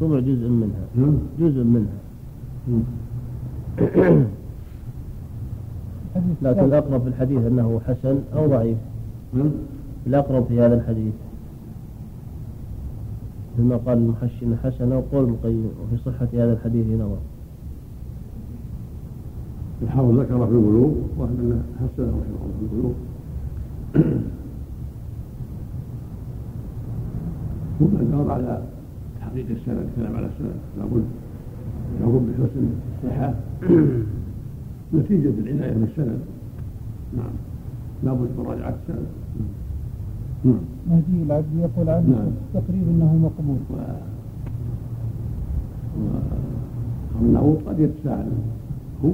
[0.00, 0.84] طبع جزء منها.
[0.94, 1.18] نعم.
[1.40, 1.98] جزء منها.
[6.14, 8.78] حديث لكن الأقرب في الحديث أنه حسن أو ضعيف.
[9.34, 9.50] نعم.
[10.06, 11.14] الأقرب في هذا الحديث.
[13.54, 17.18] مثل ما قال المحشي أنه حسن أو قول مقيم وفي صحة هذا الحديث نظر.
[19.84, 22.92] الحافظ ذكر في البلوغ وهم انه حسنه رحمه الله في البلوغ
[27.80, 28.62] ومن دار على
[29.20, 31.04] تحقيق السند الكلام على السند لابد
[32.00, 33.34] يقوم بحسن الصحة.
[34.94, 36.20] نتيجة العناية بالسند.
[37.16, 37.34] نعم.
[38.04, 39.06] لابد مراجعة السند.
[40.44, 40.58] نعم.
[40.90, 42.30] مهدي العبد يقول عنه نعم.
[42.54, 43.56] تقريب إنه مقبول.
[43.70, 43.74] و
[47.20, 48.32] والنعوض قد يتساهل
[49.04, 49.10] هو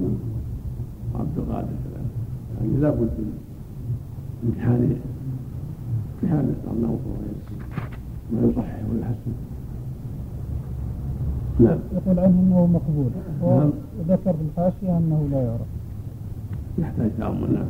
[1.14, 2.10] عبد القادر كذلك
[2.60, 3.38] يعني لابد من
[4.44, 4.96] امتحان
[6.22, 7.00] امتحان الأرناؤوط
[8.32, 9.32] ما يصحح ويحسن
[11.60, 11.78] نعم.
[11.92, 13.10] يقول عنه أنه مقبول.
[13.42, 13.70] نعم.
[13.98, 15.70] وذكر في الحاشية أنه لا يعرف
[16.78, 17.66] يحتاج تأمل نعم.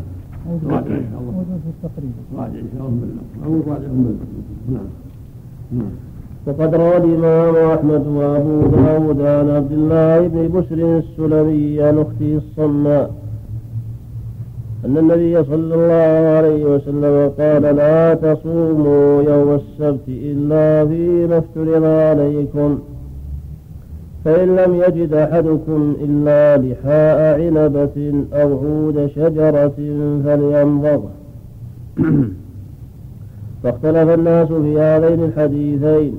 [0.47, 1.33] موجود راجع إن شاء الله.
[1.33, 2.13] موجود في التقريب.
[2.37, 3.01] راجع إن شاء الله.
[3.01, 3.87] بالنقل أو راجع
[4.73, 4.87] نعم.
[5.73, 5.91] نعم.
[6.47, 13.11] وقد روى الإمام أحمد وأبو داود عن عبد الله بن بسر السلمي عن أخته الصماء
[14.85, 22.79] أن النبي صلى الله عليه وسلم قال لا تصوموا يوم السبت إلا فيما افترض عليكم.
[24.25, 29.73] فإن لم يجد أحدكم إلا لحاء عنبة أو عود شجرة
[30.25, 31.03] فلينظر.
[33.63, 36.19] فاختلف الناس في هذين الحديثين.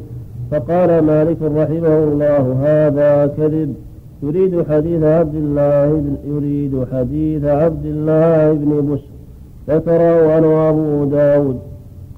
[0.51, 3.75] فقال مالك رحمه الله هذا كذب.
[4.23, 9.11] يريد حديث عبد الله بن يريد حديث عبد الله بن بسر
[9.69, 11.59] ذكره عنه أبو داود.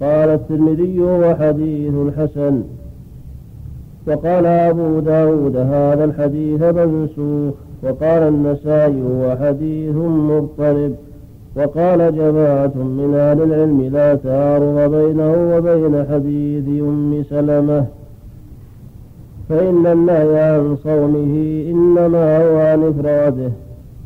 [0.01, 2.63] قال الترمذي هو حديث حسن.
[4.07, 7.53] وقال أبو داود هذا الحديث منسوخ.
[7.83, 10.93] وقال النسائي هو حديث مضطرب.
[11.55, 17.85] وقال جماعة من أهل العلم لا تعارض بينه وبين حديث أم سلمة.
[19.49, 23.51] فإن النهي عن صومه إنما هو عن إفراده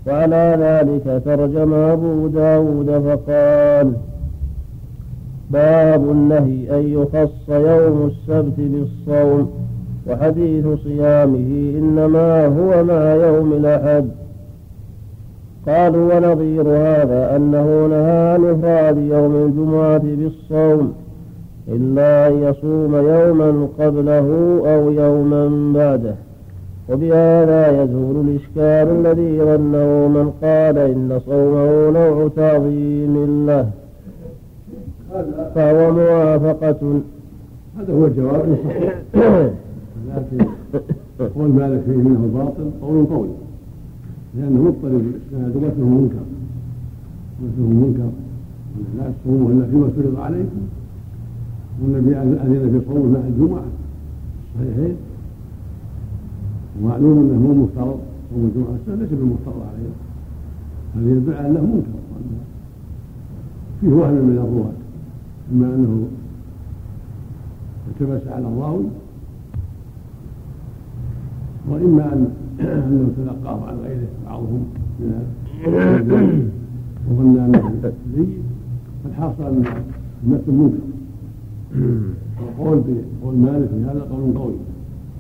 [0.08, 3.94] وعلى ذلك ترجم أبو داود فقال
[5.50, 9.52] باب النهي أن يخص يوم السبت بالصوم
[10.10, 14.10] وحديث صيامه إنما هو مع يوم الأحد.
[15.68, 20.94] قالوا ونظير هذا أنه نهى عن إفراد يوم الجمعة بالصوم
[21.70, 24.28] إلا أن يصوم يوما قبله
[24.66, 26.16] أو يوما بعده.
[26.90, 33.70] وبهذا يزول الإشكال الذي ظنه من قال إن صومه نوع تعظيم له.
[35.56, 37.02] فهو موافقة.
[37.80, 38.58] هذا هو الجواب.
[41.36, 43.30] قول مالك فيه منه باطل قول قوي.
[44.36, 46.26] لأنه مضطرب الإسناد ومثله منكر.
[47.44, 48.10] مثله منكر.
[48.98, 50.62] لا تصوموا إلا فيما فرض عليكم
[51.82, 53.66] والنبي أذن في صوم مع الجمعة.
[54.56, 54.96] صحيحين؟
[56.82, 58.00] ومعلوم أنه مو مفترض.
[58.34, 59.94] صوم الجمعة ليس بالمفترض عليه.
[60.96, 61.88] هذه يدل على أنه منكر
[63.82, 64.74] فيه وهم من الرواة.
[65.52, 66.08] إما أنه
[67.88, 68.86] التبس على الراوي
[71.70, 72.28] وإما أن
[72.60, 74.64] أنه تلقاه عن غيره بعضهم
[75.00, 76.52] من
[77.12, 78.28] وظن أنه لي.
[79.04, 79.64] فالحاصل أن
[80.24, 80.78] المثل منكر
[81.76, 82.84] والقول
[83.22, 84.56] بقول مالك في هذا قول قوي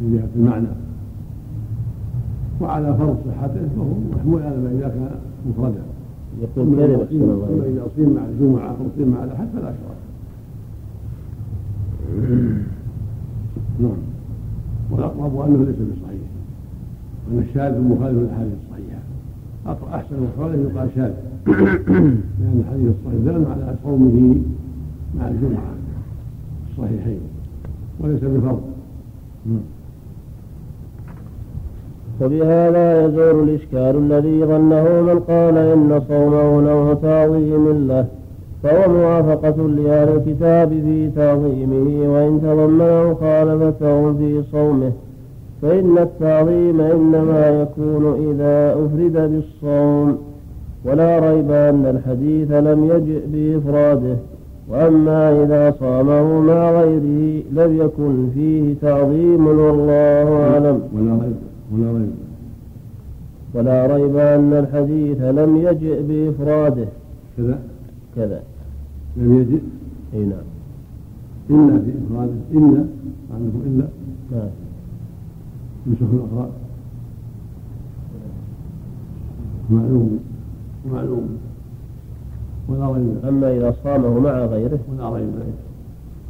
[0.01, 0.67] من جهة المعنى.
[2.61, 5.09] وعلى فرض صحته فهو محمول على ما إذا كان
[5.49, 5.81] مفردا.
[6.41, 6.75] يقول
[7.09, 9.97] كذب أما إذا أصيب مع الجمعة أو أصيب مع الأحد فلا شرط
[13.79, 13.97] نعم.
[14.91, 16.27] والأقرب أنه ليس بصحيح.
[17.27, 19.01] وأن الشاذ مخالف للأحاديث الصحيحة.
[19.95, 21.13] أحسن الأقوال يقال شاذ.
[21.47, 24.35] لأن الحديث الصحيح دل على صومه
[25.19, 25.71] مع الجمعة.
[26.77, 27.21] الصحيحين.
[27.99, 28.61] وليس بفرض.
[32.21, 38.05] وبهذا يزول الإشكال الذي ظنه من قال إن صومه نوع تعظيم له
[38.63, 44.91] فهو موافقة لأهل الكتاب في تعظيمه وإن تضمن مخالفتهم في صومه
[45.61, 50.17] فإن التعظيم إنما يكون إذا أفرد بالصوم.
[50.85, 54.15] ولا ريب أن الحديث لم يجئ بإفراده.
[54.69, 60.81] وأما إذا صامه مع غيره لم يكن فيه تعظيم والله أعلم.
[60.93, 61.35] ولا ريب
[61.71, 62.11] ولا ريب.
[63.53, 66.87] ولا ريب أن الحديث لم يجئ بإفراده.
[67.37, 67.59] كذا.
[68.15, 68.41] كذا.
[69.17, 69.59] لم يجئ؟
[70.13, 70.47] إي نعم.
[71.49, 72.85] إلا في إفراده إلا
[73.33, 73.87] عنده إلا.
[74.31, 74.49] نعم.
[75.87, 76.49] يوسف الأخرى
[79.69, 80.19] معلوم
[80.91, 81.37] معلوم.
[82.69, 83.15] ولا ريب.
[83.27, 84.79] أما إذا صامه مع غيره.
[84.89, 85.33] ولا ريب.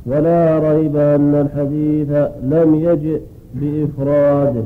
[0.06, 2.12] ولا ريب أن الحديث
[2.44, 3.22] لم يجئ
[3.56, 4.64] بإفراده.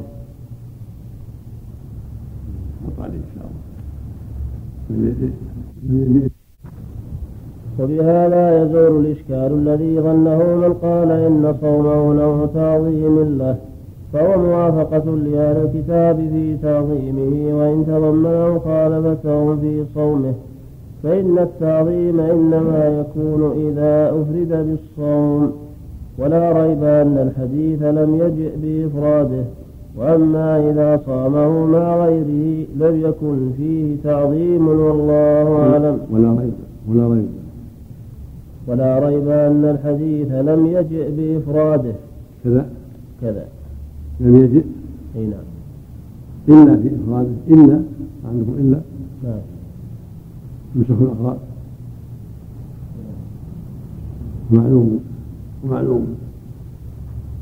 [7.80, 13.58] وبهذا يزول الإشكال الذي ظنه من قال إن صومه نوع تعظيم له
[14.14, 20.34] فهو موافقة لأهل الكتاب في تعظيمه وإن تضمن مخالفتهم في صومه.
[21.04, 25.52] فإن التعظيم إنما يكون إذا أفرد بالصوم
[26.18, 29.43] ولا ريب أن الحديث لم يجئ بإفراده
[29.97, 35.99] وأما إذا صامه مع غيره لم يكن فيه تعظيم والله أعلم.
[36.12, 36.54] ولا ريب
[36.89, 37.28] ولا ريب.
[38.68, 41.93] ولا ريب أن الحديث لم يجئ بإفراده.
[42.43, 42.66] كذا.
[43.22, 43.45] كذا.
[44.20, 44.64] لم يجئ؟
[45.16, 45.52] أي نعم.
[46.49, 47.82] إلا في إفراده إلا
[48.30, 48.91] عندكم إلا.
[50.76, 51.38] يوسف الأخراج
[54.52, 55.00] معلوم.
[55.64, 56.16] ومعلوم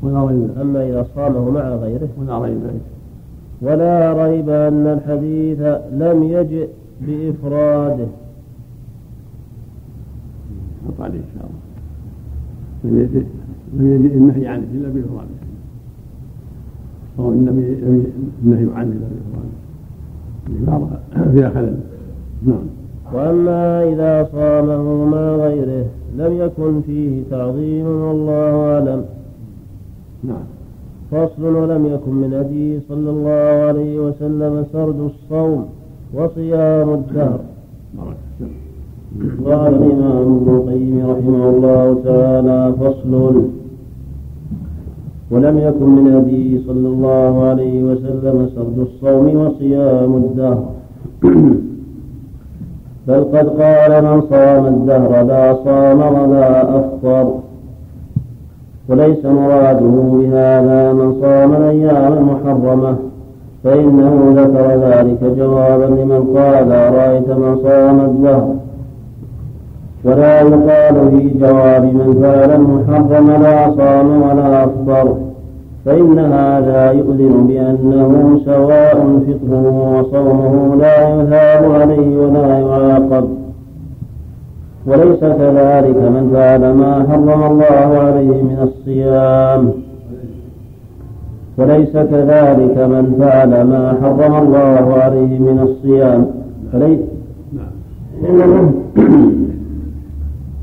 [0.02, 0.50] ولا ريب.
[0.60, 2.08] أما إذا صامه مع غيره.
[2.18, 2.60] ولا ريب
[3.62, 5.60] ولا ريب أن الحديث
[5.92, 6.68] لم يجئ
[7.00, 8.06] بإفراده.
[10.88, 11.60] حط عليه إن شاء الله.
[12.84, 13.24] لم يجئ
[13.74, 15.40] لم يجئ النهي عنه إلا بإفراده.
[17.18, 18.10] أو لم يجئ
[18.44, 19.56] النهي عنه إلا بإفراده.
[20.48, 21.00] العبارة
[21.32, 21.80] فيها خلل.
[22.42, 22.79] نعم.
[23.14, 25.84] وأما إذا صامه مع غيره
[26.16, 29.04] لم يكن فيه تعظيم والله أعلم.
[30.24, 30.44] نعم.
[31.10, 35.66] فصل ولم يكن من هديه صلى الله عليه وسلم سرد الصوم
[36.14, 37.40] وصيام الدهر.
[39.44, 43.42] قال الإمام ابن القيم رحمه الله تعالى فصل.
[45.30, 50.64] ولم يكن من هديه صلى الله عليه وسلم سرد الصوم وصيام الدهر.
[53.08, 57.34] بل قد قال من صام الدهر لا صام ولا أفطر.
[58.88, 62.96] وليس مراده بهذا من صام الأيام المحرمة
[63.64, 68.54] فإنه ذكر ذلك جوابا لمن قال أرأيت من صام الدهر.
[70.04, 75.29] ولا يقال في جواب من فعل المحرم لا صام ولا أفطر.
[75.84, 83.28] فإن هذا يؤذن بأنه سواء فطره وصومه لا يثاب عليه ولا يعاقب.
[84.86, 89.72] وليس كذلك من فعل ما حرم الله عليه من الصيام.
[91.58, 96.26] وليس كذلك من فعل ما حرم الله عليه من الصيام.
[96.72, 97.00] فليس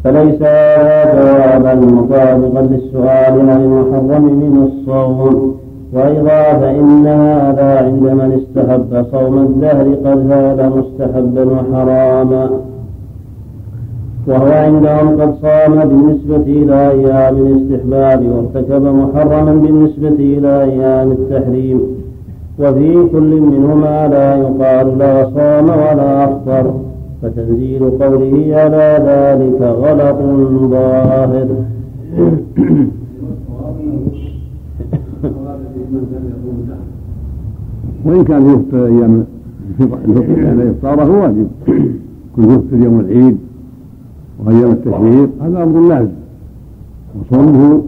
[0.07, 5.55] فليس جوابا مطابقا للسؤال عن المحرم من الصوم.
[5.93, 12.49] وأيضا فإن هذا عند من استحب صوم الدهر قد زاد مستحبا وحراما.
[14.27, 21.81] وهو عندهم قد صام بالنسبة إلى أيام الاستحباب وارتكب محرما بالنسبة إلى أيام التحريم.
[22.59, 26.71] وفي كل منهما لا يقال لا صام ولا أفطر.
[27.21, 30.17] فتنزيل قوله على ذلك غلط
[30.71, 31.47] ظاهر.
[38.05, 39.25] وإن كان يفطر أيام
[39.79, 41.47] الفطر كان إفطاره واجب.
[42.35, 43.37] كل يفطر يوم العيد
[44.45, 46.11] وأيام التشريق هذا أمر لازم.
[47.19, 47.81] وصومه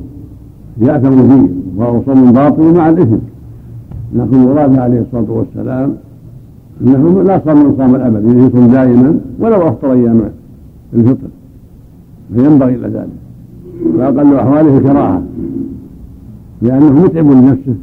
[0.82, 3.18] يأثم فيه وهو صوم باطل مع الإثم.
[4.16, 5.96] لكن المراد عليه الصلاة والسلام
[6.82, 10.22] أنه لا صام من صام الأبد يصوم دائما ولو أفطر أيام
[10.94, 11.28] الفطر.
[12.36, 13.10] فينبغي إلى ذلك.
[13.96, 15.24] وأقل أحواله الكراهة.
[16.62, 17.76] لأنه متعب لنفسه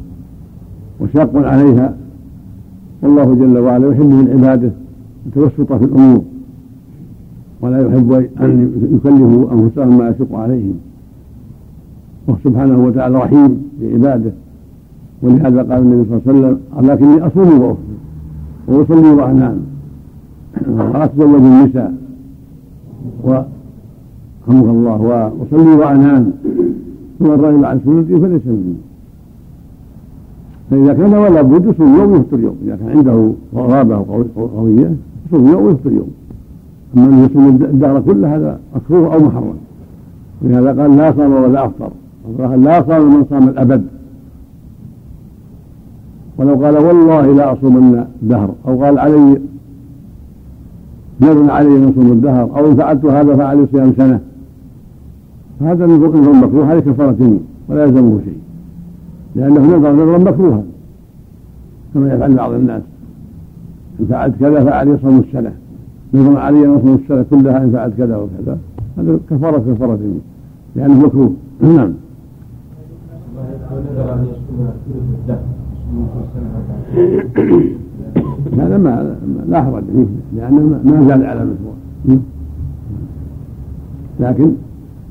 [0.99, 1.95] وشاق عليها.
[3.03, 4.71] والله جل وعلا يحب من عباده
[5.25, 6.21] التوسط في الأمور.
[7.61, 10.73] ولا يحب أن يكلفوا أنفسهم ما يشق عليهم.
[12.27, 14.31] وسبحانه وتعالى رحيم بعباده
[15.21, 17.77] ولهذا قال النبي صلى الله عليه وسلم لكني أصوم
[18.67, 19.57] وأصلي وأنام.
[20.67, 21.93] وأتزوج النساء
[23.23, 25.01] ورحمك الله.
[25.01, 26.31] وأصلي وأنام.
[27.19, 28.75] ثم الرجل عن سنتي فليس مني.
[30.71, 32.55] فإذا كان ولا بد يصوم يوم ويفطر يوم.
[32.65, 33.95] إذا كان عنده غابة
[34.55, 34.91] قوية
[35.27, 36.11] يصوم يوم ويفطر يوم.
[36.97, 39.57] أما أن يصوم الدهر كله هذا مكروه أو محرم.
[40.41, 41.91] ولهذا قال لا صام ولا أفطر.
[42.55, 43.83] لا صام من صام الأبد.
[46.37, 49.39] ولو قال والله لا أصومن الدهر أو قال علي
[51.21, 54.19] نذر علي أن أصوم الدهر أو إن فعلت هذا فعلي صيام سنة.
[55.59, 58.39] فهذا نذر مكروه هذه كفارة يمين ولا يلزمه شيء
[59.35, 60.63] لأنه نذر نذرا مكروها
[61.93, 62.81] كما يفعل بعض الناس.
[63.99, 65.53] إن فعلت كذا فعلي يصوم السنة
[66.13, 68.57] نذر علي أن أصوم السنة كلها إن فعلت كذا وكذا.
[68.97, 70.21] هذا كفارة كفارة يمين
[70.75, 71.33] لأنه مكروه.
[71.77, 71.93] نعم.
[78.57, 79.15] هذا ما
[79.49, 81.73] لا حرج فيه لأنه ما زال على مشروع
[84.19, 84.51] لكن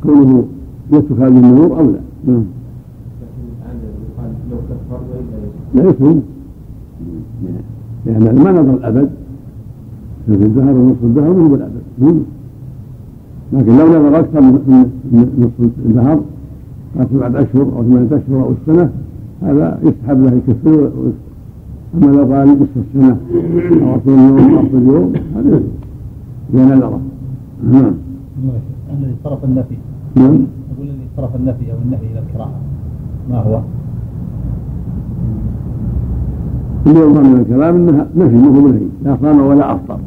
[0.03, 0.45] كونه
[0.93, 2.45] يترك هذه النذور أولى نعم
[5.75, 6.17] لا يكفر
[8.07, 9.11] لأن ما نظر الأبد
[10.27, 11.83] في الدهر ونصف الدهر هو الأبد.
[13.53, 14.91] لكن لو نظر أكثر من
[15.39, 16.21] نصف الدهر
[16.99, 18.91] قال سبعة أشهر أو ثمانية أشهر أو السنة
[19.43, 20.91] هذا يسحب له يكفر
[21.95, 23.17] أما لو قال نصف السنة
[23.83, 25.61] أو أصل يوم أو أصل يوم هذا
[26.55, 27.01] إذا نذره
[27.73, 27.95] نعم.
[28.93, 29.77] الذي صرف النفي.
[30.17, 30.25] نعم.
[30.25, 32.59] يقول الذي صرف النفي أو النهي إلى الكراهة
[33.31, 33.61] ما هو؟
[36.87, 38.87] اللي يظهر من الكلام انها نفي مو نهي.
[39.05, 39.99] لا صام ولا أفطر.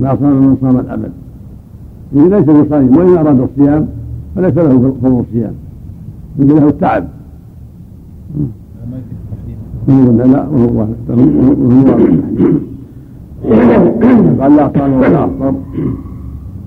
[0.00, 1.12] لا صام من صام الأبد.
[2.12, 3.88] ليس بصائم وإن أراد الصيام
[4.36, 5.52] فليس له فضل الصيام
[6.38, 7.02] يجي له التعب.
[7.02, 7.15] ما
[9.88, 10.86] يفيد التحديد لا وهو
[13.44, 15.26] وهو قال لا صام ولا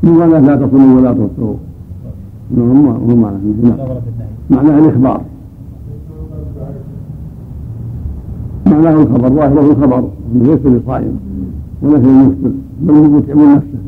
[0.04, 1.14] من قال لا تصوموا ولا
[3.16, 3.40] معناه
[3.78, 5.22] لا ورد النهي معناه الإخبار.
[8.68, 10.04] معناه الخبر ظاهره الخبر.
[10.36, 11.20] ليس بصائم
[11.82, 12.52] ولا في المفطر
[12.82, 13.80] بل هو يطعم نفسه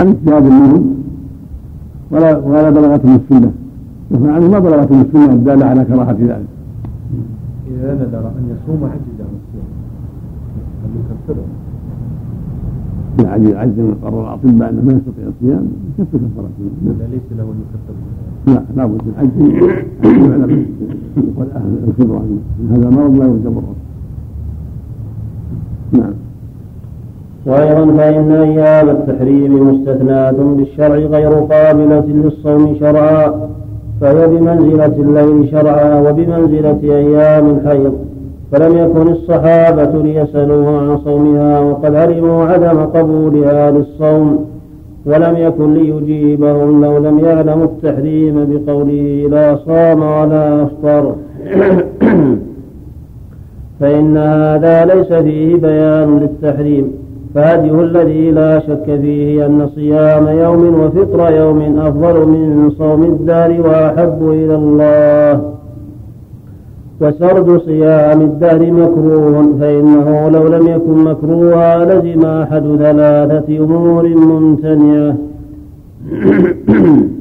[0.00, 0.94] عن اجتهاد منهم
[2.10, 3.52] ولا ولا بلغتهم السنة.
[4.10, 6.46] يقول عنه ما بلغتهم السنة الداله على كراهة ذلك.
[7.70, 9.70] إذا نذر أن يصوم عجز عن الصيام
[10.82, 11.46] هل يكفره؟
[13.60, 15.66] عجز من قرر الأطباء أنه ما يستطيع الصيام
[15.98, 16.48] يكفر كفارة
[16.86, 17.94] ولا ليس له أن يكفر
[18.46, 19.32] لا لا بد من عجز.
[20.04, 20.66] عجز العلم
[21.36, 22.24] والخبره
[22.60, 23.74] ان هذا مرض لا يرجى بره
[25.92, 26.12] نعم.
[27.46, 33.48] وأيضا فإن أيام التحريم مستثناة بالشرع غير قابلة للصوم شرعا
[34.00, 37.94] فهي بمنزلة الليل شرعا وبمنزلة أيام الحيض.
[38.52, 44.44] فلم يكن الصحابة ليسألوه عن صومها وقد علموا عدم قبولها للصوم
[45.06, 51.14] ولم يكن ليجيبهم لو لم يعلموا التحريم بقوله لا صام ولا أفطر.
[53.80, 57.05] فإن هذا ليس فيه بيان للتحريم.
[57.36, 64.18] فهديه الذي لا شك فيه أن صيام يوم وفطر يوم أفضل من صوم الدار وأحب
[64.22, 65.52] إلى الله.
[67.00, 75.16] وسرد صيام الدهر مكروه فإنه لو لم يكن مكروها لزم أحد ثلاثة أمور ممتنعة.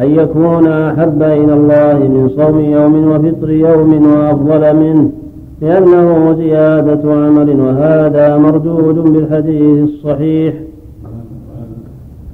[0.00, 5.10] أن يكون أحب إلى الله من صوم يوم وفطر يوم وأفضل منه.
[5.62, 10.54] لأنه زيادة عمل وهذا مردود بالحديث الصحيح.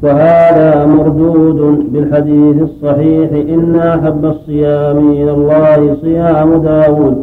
[0.03, 3.31] وهذا مردود بالحديث الصحيح.
[3.33, 7.17] إن أحب الصيام إلى الله صيام داود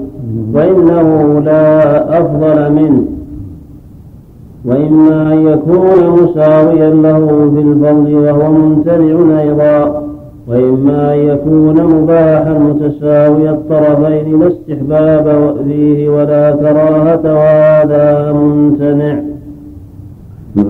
[0.54, 3.06] وإنه لا أفضل منه.
[4.66, 10.05] وإما أن يكون مساويا له في الفضل وهو ممتنع أيضا.
[10.48, 19.20] وإما أن يكون مباحا متساوي الطرفين لا استحباب فيه ولا كراهة وهذا ممتنع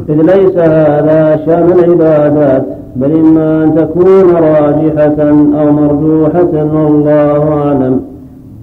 [0.10, 2.66] إذ ليس هذا شأن العبادات
[2.96, 8.02] بل إما أن تكون راجحة أو مرجوحة والله أعلم.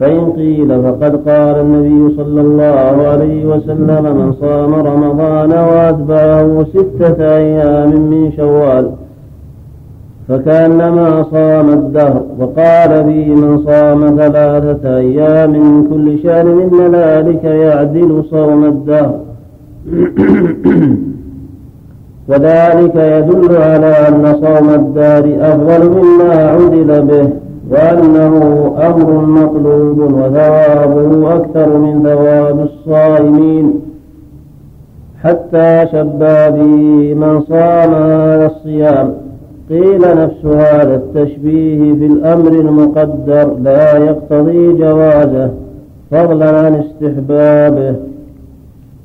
[0.01, 7.91] فإن قيل فقد قال النبي صلى الله عليه وسلم من صام رمضان وأتبعه ستة أيام
[7.91, 8.91] من شوال.
[10.29, 18.25] فكأنما صام الدهر وقال به من صام ثلاثة أيام من كل شهر إن ذلك يعدل
[18.31, 19.21] صوم الدهر.
[22.29, 27.29] وذلك يدل على أن صوم الدار أفضل مما عدل به
[27.71, 28.35] وأنه
[28.79, 33.81] أمر مطلوب وثوابه أكثر من ثواب الصائمين.
[35.23, 39.22] حتى شبابي من صام هذا الصيام.
[39.73, 45.51] قيل نفس هذا التشبيه في الأمر المقدر لا يقتضي جوازه
[46.11, 47.97] فضلا عن استحبابه.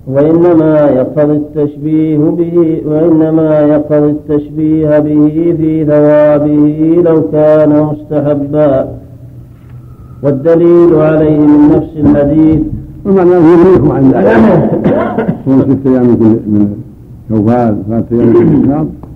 [0.07, 8.87] وإنما يقتضي التشبيه به وإنما يقتضي التشبيه به في ثوابه لو كان مستحبا.
[10.23, 12.59] والدليل عليه من نفس الحديث.
[13.05, 14.87] ومعنى يغنيكم عن ذلك
[15.47, 16.67] ست أيام من من
[17.29, 19.06] شوال ثلاثة أيام من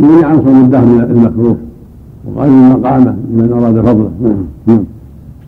[0.00, 1.56] يغني عن صوم الدهر من المكروه
[2.26, 4.10] وقال من مقامه لمن أراد فضله.
[4.22, 4.46] نعم.
[4.66, 4.84] نعم.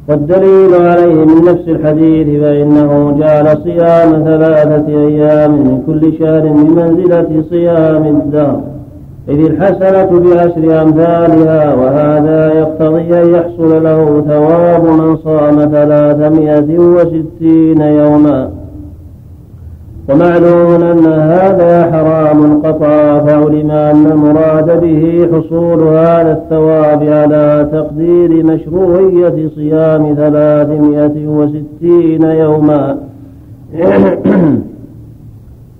[0.08, 8.06] والدليل عليه من نفس الحديث فإنه جعل صيام ثلاثة أيام من كل شهر بمنزلة صيام
[8.06, 8.60] الدهر
[9.28, 18.50] إذ الحسنة بعشر أمثالها وهذا يقتضي أن يحصل له ثواب من صام ثلاثمائة وستين يوما.
[20.08, 29.48] ومعلوم أن هذا حرام قطعا فعلم أن المراد به حصول هذا الثواب على تقدير مشروعية
[29.54, 32.96] صيام ثلاثمائة وستين يوما.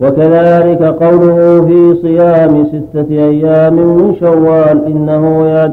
[0.01, 4.85] وكذلك قوله في صيام ستة أيام من شوال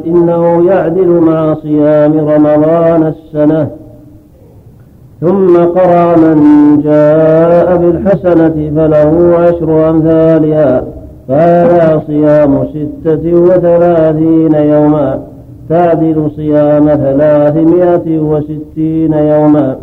[0.05, 3.78] إنه يعدل مع صيام رمضان السنة.
[5.21, 6.37] ثم قرأ من
[6.83, 10.83] جاء بالحسنة فله عشر أمثالها
[11.27, 15.19] فهذا صيام ستة وثلاثين يوما
[15.69, 19.75] تعدل صيام ثلاثمائة وستين يوما.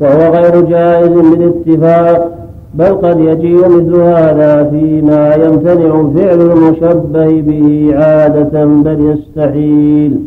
[0.00, 2.30] وهو غير جائز بالاتفاق
[2.74, 10.18] بل قد يجيء مثل هذا فيما يمتنع فعل المشبه به عادة بل يستحيل.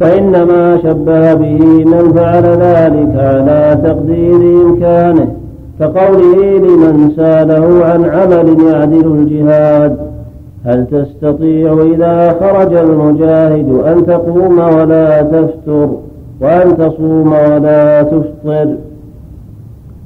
[0.00, 5.28] فإنما شبه به من فعل ذلك على تقدير إمكانه
[5.80, 9.96] كقوله لمن سأله عن عمل يعدل الجهاد
[10.66, 15.88] هل تستطيع إذا خرج المجاهد أن تقوم ولا تفتر
[16.40, 18.74] وأن تصوم ولا تفطر؟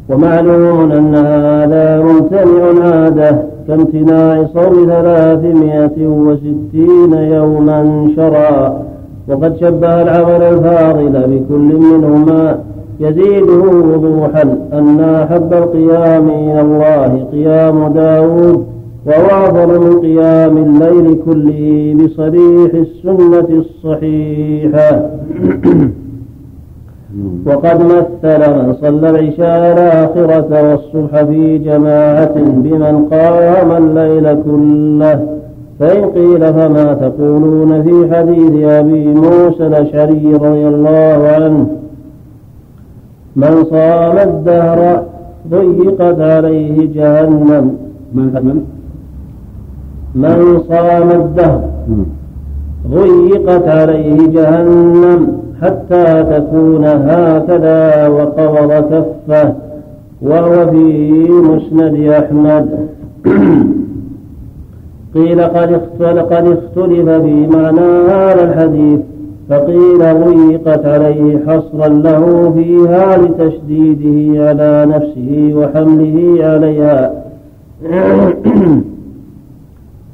[0.08, 3.38] ومعلوم أن هذا ممتنع عادة
[3.68, 8.87] كامتناع صوم ثلاثمائة وستين يوما شرعا.
[9.28, 12.58] وقد شبه العمل الفاضل بكل منهما
[13.00, 18.66] يزيده وضوحا أن أحب القيام إلى الله قيام داود
[19.06, 25.10] وهو أفضل من قيام الليل كله بصريح السنة الصحيحة.
[27.46, 35.37] وقد مثل من صلى العشاء الآخرة والصبح في جماعة بمن قام الليل كله.
[35.80, 41.66] فإن قيل فما تقولون في حديث أبي موسى الأشعري رضي الله عنه
[43.36, 45.02] من صام الدهر
[45.50, 47.76] ضيقت عليه جهنم
[48.14, 48.64] من
[50.14, 51.60] من؟ صام الدهر
[52.90, 59.54] ضيقت عليه جهنم حتى تكون هكذا وقبض كفه
[60.22, 62.68] وهو في مسند أحمد
[65.14, 69.00] قيل قد قد اختلف في معنى هذا الحديث
[69.50, 77.12] فقيل ضيقت عليه حصرا له فيها لتشديده على نفسه وحمله عليها.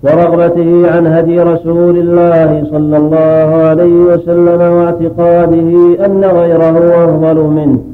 [0.04, 7.93] ورغبته عن هدي رسول الله صلى الله عليه وسلم واعتقاده أن غيره أفضل منه.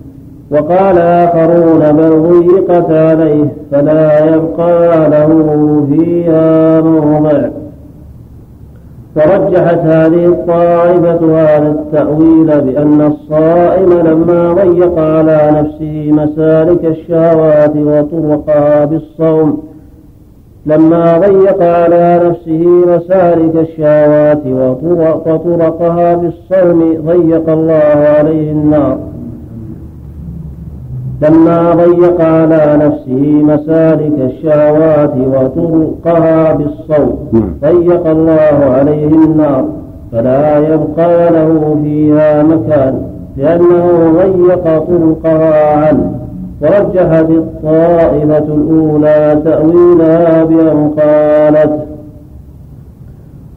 [0.51, 5.29] وقال آخرون بل ضيقت عليه فلا يبقى له
[5.91, 7.49] فيها موضع
[9.15, 19.63] فرجحت هذه الطائفة هذا التأويل بأن الصائم لما ضيق على نفسه مسالك الشهوات وطرقها بالصوم
[20.67, 24.47] لما ضيق على نفسه مسالك الشهوات
[25.27, 28.99] وطرقها بالصوم ضيق الله عليه النار.
[31.23, 37.55] لما ضيق على نفسه مسالك الشهوات وطرقها بالصوم نعم.
[37.63, 39.65] ضيق الله عليه النار
[40.13, 43.03] فلا يبقى له فيها مكان
[43.37, 46.13] لأنه ضيق طرقها عنه
[46.63, 51.87] ورجحت الطائفة الأولى تأويلها بأن قالت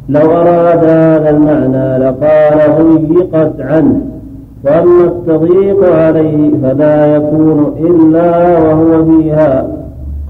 [0.09, 2.59] لو أراد هذا المعنى لقال
[3.07, 4.01] ضيقت عنه
[4.65, 9.67] وأما التضييق عليه فلا يكون إلا وهو فيها.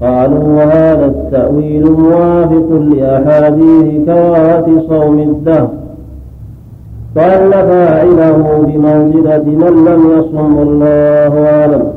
[0.00, 5.68] قالوا وهذا التأويل موافق لأحاديث كراهة صوم الدهر.
[7.16, 11.92] وأن فاعله بمنزلة من لم يصم الله أعلم.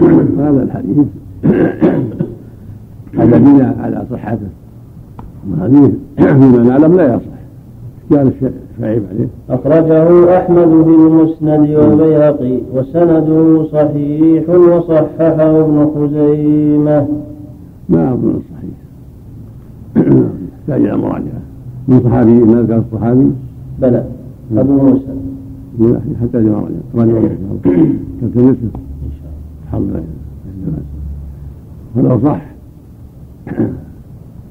[0.40, 1.06] هذا الحديث.
[3.18, 4.48] هذا بناء على صحته.
[5.56, 7.34] الحديث فيما نعلم لا يصح.
[8.12, 8.32] قال
[8.82, 17.08] عليه أخرجه أحمد بالمسند والبيهقي وسنده صحيح وصححه ابن خزيمة.
[17.88, 18.76] ما أظن صحيح
[20.58, 21.42] يحتاج إلى مراجعة
[21.88, 23.30] من صحابي ما ذكر الصحابي؟
[23.78, 24.04] بلى
[24.56, 25.14] أبو موسى.
[26.22, 27.94] حتى إلى مراجعة راجعة إن شاء الله.
[28.20, 28.70] تلتمسه
[29.04, 30.02] إن شاء الله.
[30.02, 30.04] الحمد
[30.66, 30.82] لله.
[31.96, 32.40] ولو صح.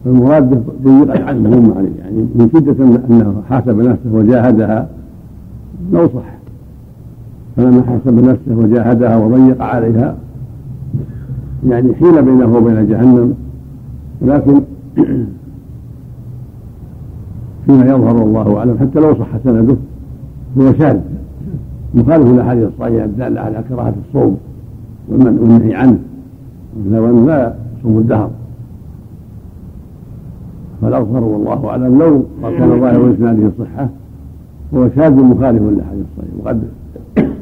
[0.05, 1.99] فالمراد ضيقت عنه عليه.
[1.99, 4.87] يعني من شدة أنه حاسب نفسه وجاهدها
[5.91, 6.33] لو صح.
[7.57, 10.15] فلما حاسب نفسه وجاهدها وضيق عليها
[11.67, 13.33] يعني حيل بينه وبين جهنم
[14.21, 14.61] ولكن
[17.65, 19.75] فيما يظهر والله أعلم حتى لو صح سنده
[20.57, 20.99] هو شاذ.
[21.95, 24.37] مخالف للاحاديث الصحيحة الدالة على كراهة الصوم
[25.09, 25.99] والنهي عنه.
[26.91, 28.29] وانه لا يصوم الدهر.
[30.83, 33.89] فالاظهر والله أعلم لو كان ظاهر إسناده صحه
[34.75, 36.37] هو شاذ مخالف للأحاديث الصحيحة.
[36.39, 36.63] وقد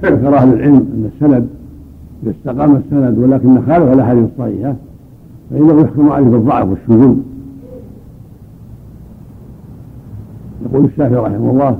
[0.03, 1.47] ذكر أهل العلم أن السند
[2.23, 4.75] إذا استقام السند ولكن خالف الأحاديث الصحيحة
[5.51, 7.15] فإنه يحكم عليه بالضعف والشذوذ.
[10.65, 11.79] يقول الشافعي رحمه الله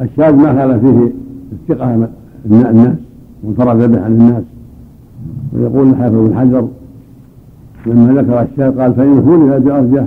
[0.00, 1.12] الشاذ ما خالف فيه
[1.52, 2.08] الثقة
[2.46, 2.96] الناس
[3.44, 4.42] وانفرد به عن الناس.
[5.52, 6.68] ويقول الحافظ بن حجر
[7.86, 10.04] لما ذكر الشاذ قال فإن خولف بأرجح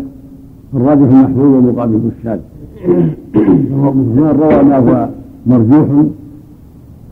[0.75, 2.39] الراجح المحفوظ ومقابل الشاذ.
[3.35, 5.09] من روى ما هو
[5.45, 5.87] مرجوح.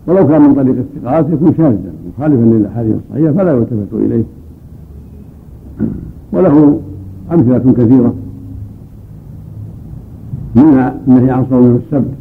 [0.07, 1.80] ولو كان من طريق الثقات يكون شاذا
[2.18, 4.24] مخالفا للأحاديث الصحيحة فلا يلتفت إليه.
[6.34, 6.80] وله
[7.32, 8.14] أمثلة كثيرة.
[10.55, 12.14] منها النهي عن صوم السبت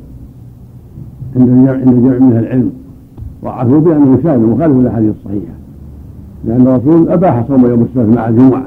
[1.37, 2.71] عند عند جمع من العلم.
[3.45, 5.55] ضعفوا بأنه شاذ مخالف للأحاديث الصحيحة.
[6.45, 8.67] لأن الرسول أباح صوم يوم السبت مع الجمعة.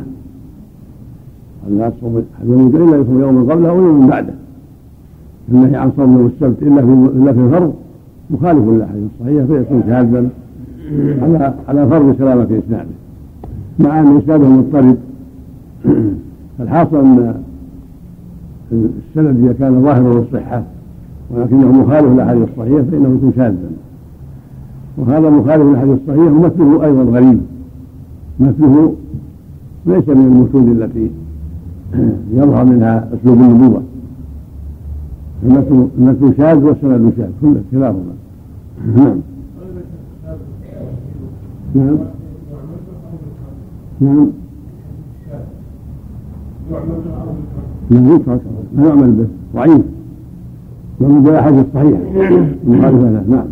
[1.69, 4.33] لا تصوم احدهم إلا يصوم يوما قبله أو يوما بعده.
[5.49, 7.73] النهي عن صوم يوم السبت إلا في إلا في الفرض.
[8.31, 10.29] مخالف للأحاديث الصحيحة فيكون شاذا
[11.21, 12.85] على على فرض سلامه اسناده
[13.79, 14.97] مع أن إسناده مضطرب.
[16.57, 17.35] فالحاصل أن
[18.71, 20.63] السند إذا كان ظاهره الصحه
[21.31, 23.57] ولكنه مخالف للأحاديث الصحيحة فإنه يكون شاذا.
[24.97, 27.41] وهذا مخالف للأحاديث الصحيحة ومثله أيضا غريب.
[28.39, 28.93] مثله
[29.85, 31.09] ليس من المتون التي
[32.31, 33.83] يظهر منها أسلوب النبوة.
[35.97, 37.29] المثل شاذ والسند شاذ.
[37.41, 38.13] كله كلاهما
[38.95, 39.17] نعم.
[41.75, 41.97] نعم.
[44.01, 44.27] نعم.
[47.91, 48.41] لا يترك.
[48.75, 49.27] ما يعمل به.
[49.55, 49.81] ضعيف.
[51.01, 51.99] ومن جاء حديث صحيح
[52.67, 53.23] مخالفة له.
[53.29, 53.47] نعم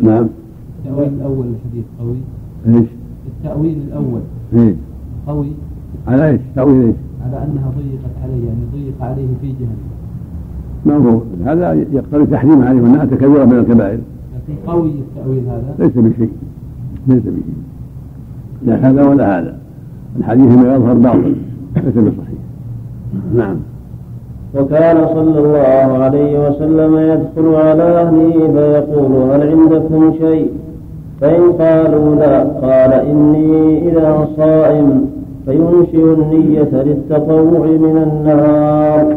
[0.00, 0.26] نعم
[0.78, 2.16] التأويل الأول الحديث قوي
[2.74, 2.88] إيش؟
[3.26, 4.20] التأويل الأول.
[4.54, 4.74] إيش؟
[5.26, 5.52] قوي.
[6.08, 6.96] على إيش؟ تأويل إيش؟
[7.26, 9.90] على أنها ضيقت عليه يعني ضيق عليه في جهنم.
[10.86, 13.98] ما هو؟ هذا يقتضي تحريم عليه وأنها كبيره من الكبائر.
[14.34, 15.74] لكن قوي التأويل هذا.
[15.78, 16.32] ليس بشيء.
[17.06, 17.54] ليس بشيء.
[18.66, 19.58] لا هذا ولا هذا.
[20.18, 21.34] الحديث ما يظهر باطل
[21.76, 22.40] ليس بصحيح.
[23.34, 23.56] نعم.
[24.54, 30.50] وكان صلى الله عليه وسلم يدخل على أهله فيقول هل عندكم شيء؟
[31.20, 35.10] فإن قالوا لا قال إني إذا صائم
[35.46, 39.16] فينشئ النية للتطوع من النهار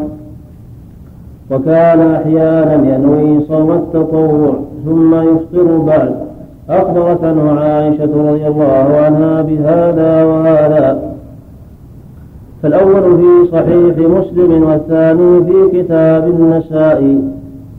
[1.50, 6.14] وكان أحيانا ينوي صوم التطوع ثم يفطر بعد.
[6.70, 11.14] أخبرت عنه عائشة رضي الله عنها بهذا وهذا.
[12.62, 17.33] فالأول في صحيح مسلم والثاني في كتاب النسائي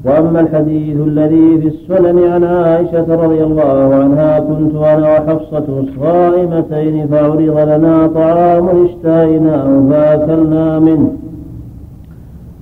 [0.05, 7.39] وأما الحديث الذي في السنن عن عائشة رضي الله عنها كنت أنا وحفصة صائمتين فعرض
[7.41, 11.11] لنا طعام اشتهيناه فأكلنا منه.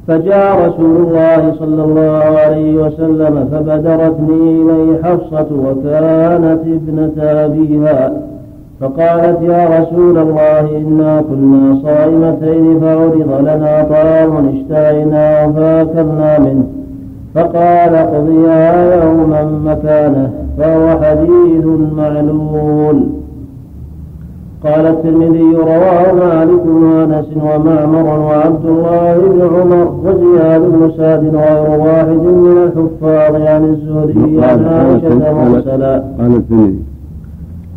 [0.08, 8.14] فجاء رسول الله صلى الله عليه وسلم فبدرتني إليه حفصة وكانت ابنة أبيها.
[8.80, 16.83] فقالت يا رسول الله إنا كنا صائمتين فعرض لنا طعام اشتهيناه فأكلنا منه.
[17.36, 21.66] فقال قضيها يوما مكانه فهو حديث
[21.98, 23.04] معلول.
[24.64, 32.24] قال الترمذي رواه مالك وأنس ومعمر وعبد الله بن عمر وزياد بن سعد غير واحد
[32.46, 36.80] من الحفاظ عن الزهري عن عائشة مرسلا قال الترمذي.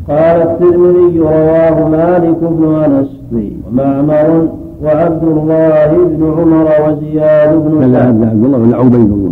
[0.09, 4.49] قال الترمذي رواه مالك بن أنس ومعمر
[4.85, 8.07] وعبد الله بن عمر وزياد بن سعد.
[8.07, 9.26] عبد الله ولا عبيد الله.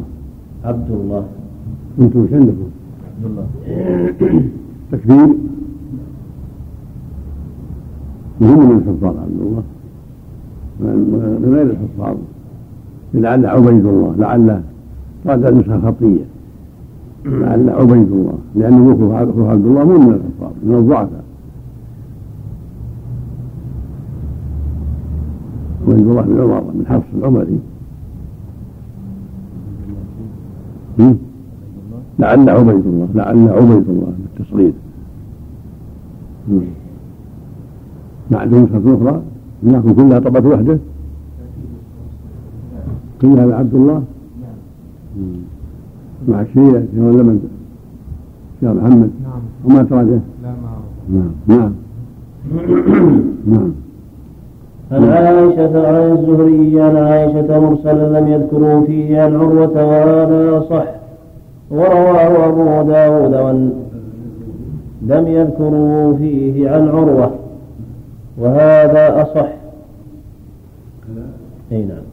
[0.64, 1.24] عبد الله
[2.00, 2.68] أنتم وش عندكم؟
[3.16, 3.46] عبد الله
[4.92, 5.28] تكبير؟
[8.40, 9.62] مهم من الحفاظ عبد الله.
[10.80, 12.16] من غير الحفاظ.
[13.14, 14.60] لعل عبيد الله لعل
[15.28, 16.24] قال النسخة خطية.
[17.24, 18.38] لعل عبيد الله.
[18.54, 19.12] لأن وقوف
[19.50, 21.24] عبد الله مو من الحفاظ من الضعفاء
[25.88, 27.60] وعبد الله بن عمر بن حفص العمري هم؟
[32.18, 34.72] لعل عبيد الله لعل عبيد الله بالتصغير.
[38.30, 39.22] ما عندهم نسخة أخرى
[39.62, 40.78] هناكم كلها طبعة وحده.
[43.22, 44.03] كلها لعبد الله.
[45.16, 45.36] مم.
[46.28, 47.49] مع الشيء ولا من
[48.62, 49.11] يا محمد.
[49.22, 49.42] نعم.
[49.64, 50.74] وما تراجع لا ما
[51.09, 51.32] نعم.
[51.47, 51.72] نعم.
[53.53, 53.84] نعم.
[54.93, 60.87] عن عائشة عن الزهري عن عائشة مرسلا لم يذكروا فيه عن عروة وهذا صح
[61.70, 63.35] ورواه أبو داود
[65.03, 67.30] لم يذكروا فيه عن عروة.
[68.39, 69.49] وهذا أصح.
[71.72, 72.05] أي نعم؟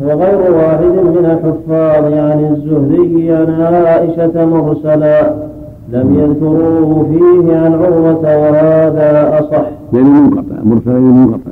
[0.00, 5.45] وغير واحد من الحفاظ عن الزهري عن عائشة مرسلا
[5.92, 9.66] لم يذكروه فيه عن عروة وهذا أصح.
[9.92, 11.50] بين منقطع مرسلين منقطع.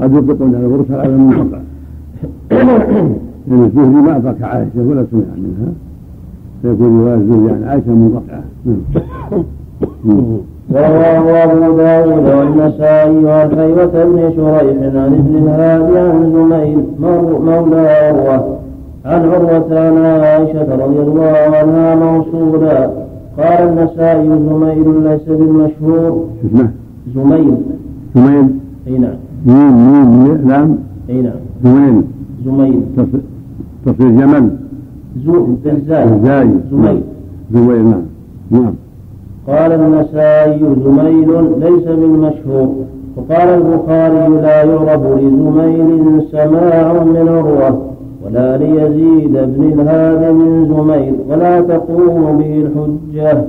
[0.00, 1.58] قد يطلقون على المرسل على المنقطع
[3.46, 5.72] لأن الزهري ما أدرك عائشة ولا سمع منها.
[6.62, 8.42] فيكون رواية الزهري عن عائشة منقطعة.
[10.70, 16.84] ورواه أبو داود والنسائي حيوة بن شريح عن ابن الهادي عن زميل
[17.44, 18.56] مولى عروة
[19.04, 22.90] عن عروة عن عائشة رضي الله عنها موصولا
[23.40, 26.28] قال النسائي زميل ليس بالمشهور.
[26.44, 26.70] اسمه
[27.14, 27.54] زميل
[28.14, 28.48] زميل
[28.86, 29.14] أي نعم.
[29.46, 30.78] ميم ميم لام
[31.10, 31.40] أي نعم.
[31.64, 32.02] زميل
[32.44, 32.80] زميل
[33.86, 34.50] تصير جمل.
[35.26, 37.00] زو بالزاي زاي زميل
[37.52, 38.02] زميل نعم.
[38.50, 38.74] نعم.
[39.48, 41.30] قال النسائي زميل
[41.60, 42.68] ليس بالمشهور.
[43.16, 47.89] وقال البخاري لا يعرف لزميل سماع من عروة.
[48.30, 53.44] ولا ليزيد بن الهاد من زميل ولا تقوم به الحجة.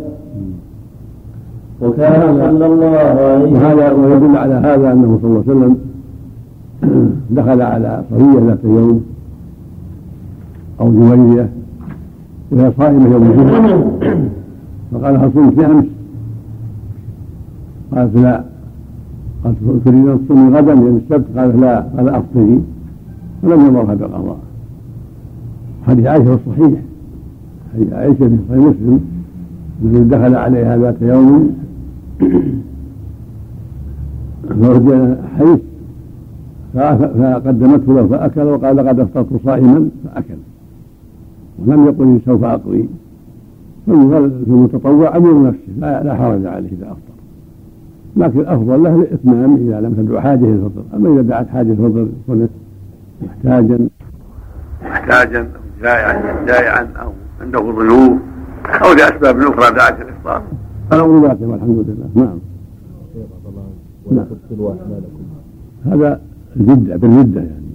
[1.82, 5.78] وكان صلى الله عليه وسلم وهذا ويدل على هذا أنه صلى الله عليه وسلم
[7.38, 9.04] دخل على صفية ذات يوم
[10.82, 11.50] أو جويريه
[12.52, 13.92] وهي صائمة يوم الجمعة.
[14.92, 15.86] فقال هل صمت أمس؟
[17.96, 18.44] قالت لا.
[19.44, 21.86] قالت تريد أن تصومي غدا يوم السبت قالت لا.
[21.98, 22.62] قال أفطري.
[23.44, 24.38] ولم يمرها بالقضاء
[25.88, 26.80] حديث عائشة الصحيح
[27.74, 29.00] حديث عائشة في صحيح مسلم
[29.84, 31.56] الذي دخل عليها ذات يوم.
[34.62, 35.60] فرجع حيث
[36.74, 40.38] فقدمته له فأكل وقال لقد أفطرت صائما فأكل.
[41.60, 42.90] ولم يقل سوف أقضي.
[43.86, 43.92] في
[44.48, 47.12] المتطوع أمر نفسه لا, لا حرج عليه إذا أفطر.
[48.18, 52.50] لكن الأفضل له الإتمام إذا لم تدعو حاجة الفطر أما إذا دعت حاجة الفطر كونه
[53.22, 53.88] محتاجا.
[54.84, 57.12] محتاجا جائعا جائعا أو
[57.42, 58.20] عنده ضيوف
[58.66, 60.44] أو لأسباب أخرى دعت الإفطار
[60.94, 62.10] الأمر باقي والحمد لله.
[62.16, 62.40] نعم.
[64.12, 64.26] نعم.
[65.86, 66.22] هذا
[66.56, 67.72] الردة بالردة يعني.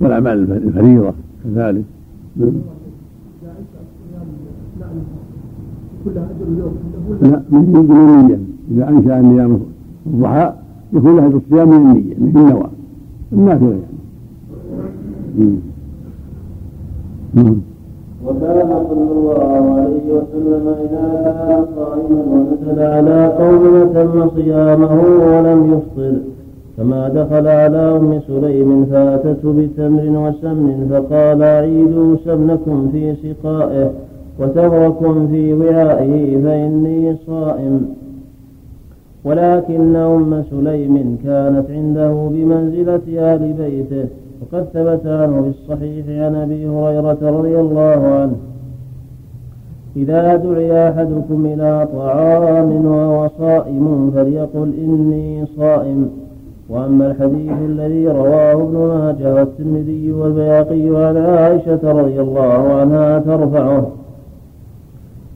[0.00, 1.84] والأعمال الفريضة كذلك.
[7.22, 8.38] لا من من النية.
[8.70, 9.60] إذا أنشأ النيام
[10.06, 10.52] الضحى
[10.92, 12.70] يكون له الصيام من النية من النوى.
[13.32, 13.80] النافلة
[15.38, 15.71] يعني
[18.26, 19.40] وكان صلى الله
[19.74, 24.92] عليه وسلم إذا كان صائما ونزل على قوم تم صيامه
[25.32, 26.14] ولم يفطر.
[26.76, 33.90] كما دخل على أم سليم فأتته بتمر وسمن فقال عيدوا سمنكم في سقائه
[34.40, 37.86] وتمركم في وعائه فإني صائم.
[39.24, 44.08] ولكن أم سليم كانت عنده بمنزلة أهل بيته
[44.42, 48.36] وقد ثبت عنه في الصحيح عن أبي هريرة رضي الله عنه
[49.96, 56.10] إذا دعي أحدكم إلى طعام وهو صائم فليقل إني صائم
[56.68, 63.90] وأما الحديث الذي رواه ابن ماجه والترمذي والبياقي عن عائشة رضي الله عنها ترفعه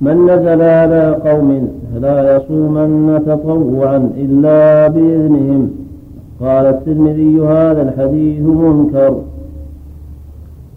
[0.01, 5.86] من نزل على قوم فلا يصومن تطوعا إلا بإذنهم
[6.41, 9.17] قال الترمذي هذا الحديث منكر.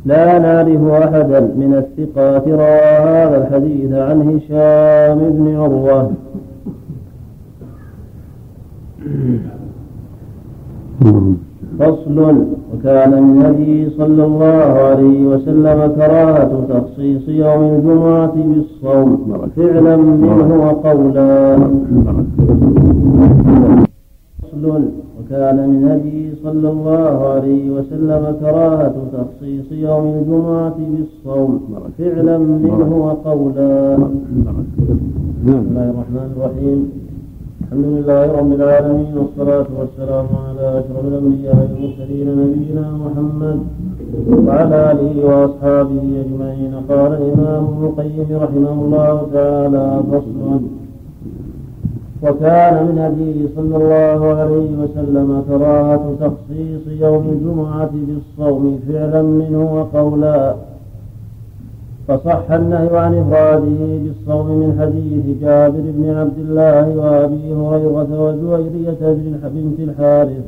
[0.06, 6.12] لا نعرف أحدا من الثقات روى هذا الحديث عن هشام بن عروة.
[11.80, 19.38] فصل وكان من هديه صلى الله عليه وسلم كراهة تخصيص يوم الجمعة بالصوم.
[19.56, 21.58] فعلا منه وقولا.
[24.42, 24.82] فصل
[25.30, 31.60] وكان من هديه صلى الله عليه وسلم كراهة تخصيص يوم الجمعة بالصوم.
[31.98, 33.98] فعلا منه وقولا.
[35.46, 36.80] بسم الله الرحمن الرحيم.
[37.62, 43.60] الحمد لله رب العالمين والصلاة والسلام على أشرف الأنبياء والمرسلين نبينا محمد
[44.48, 46.74] وعلى آله وأصحابه أجمعين.
[46.90, 50.62] قال الإمام ابن القيم رحمه الله تعالى فصل
[52.24, 60.56] وكان من صلى الله عليه وسلم كراهة تخصيص يوم الجمعة بالصوم فعلا منه وقولا
[62.08, 69.18] فصح النهي عن إفراده بالصوم من حديث جابر بن عبد الله وأبي هريرة وجويرية
[69.54, 70.46] بنت الحارث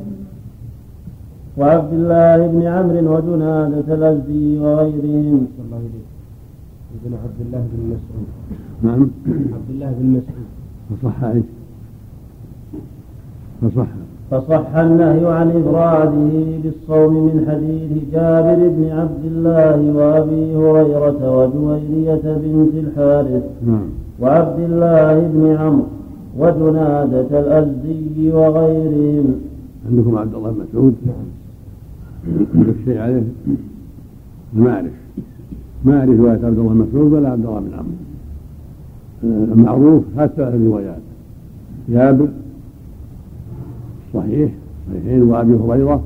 [1.58, 5.48] وعبد الله بن عمرو وجنادة الأزدي وغيرهم.
[7.06, 8.28] ابن عبد الله بن مسعود.
[8.82, 9.10] نعم.
[9.28, 10.50] عبد الله بن مسعود.
[10.90, 11.61] فصح إيش؟
[13.62, 13.88] فصح
[14.32, 16.32] فصح النهي عن إفراده
[16.64, 23.88] بالصوم من حديث جابر بن عبد الله وأبي هريرة وجويرية بنت الحارث نعم.
[24.20, 25.86] وعبد الله بن عمرو
[26.38, 29.36] وجنادة الأزدي وغيرهم.
[29.90, 30.96] عندكم عبد الله بن مسعود؟
[32.56, 33.24] عندك شيء عليه؟
[34.54, 34.92] ما أعرف.
[35.86, 37.96] ما أعرف رواية عبد الله بن مسعود ولا عبد الله بن عمرو.
[39.54, 41.02] المعروف هذه ثلاث روايات
[41.90, 42.28] جابر
[44.14, 44.52] صحيح.
[44.90, 46.04] صحيحين وابي هريرة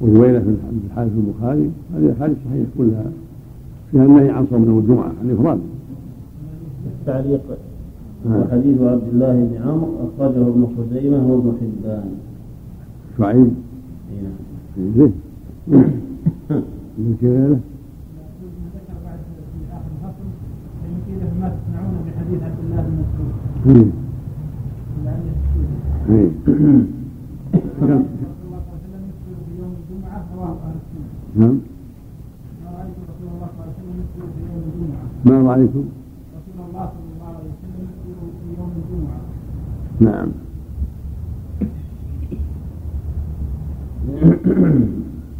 [0.00, 0.56] وجوينه في
[0.86, 1.70] الحادث البخاري.
[1.94, 3.04] هذه الأحاديث صحيحة كلها.
[3.90, 5.12] فيها النهي عن صوم يوم الجمعة.
[5.22, 5.60] عن افراد
[6.86, 7.40] التعليق.
[8.26, 8.40] نعم.
[8.40, 9.88] وحديث عبد الله بن عمرو
[10.18, 12.10] أخرجه ابن خزيمة وابن حبان.
[13.18, 13.50] شعيب.
[14.10, 14.92] أي نعم.
[14.96, 15.12] زين
[16.98, 17.60] من كذا
[23.66, 24.01] ذكر
[31.36, 31.58] نعم.
[35.24, 35.86] ما رايت رسول
[36.68, 39.20] الله صلى الله عليه وسلم في يوم يوم الجمعه
[40.00, 40.28] نعم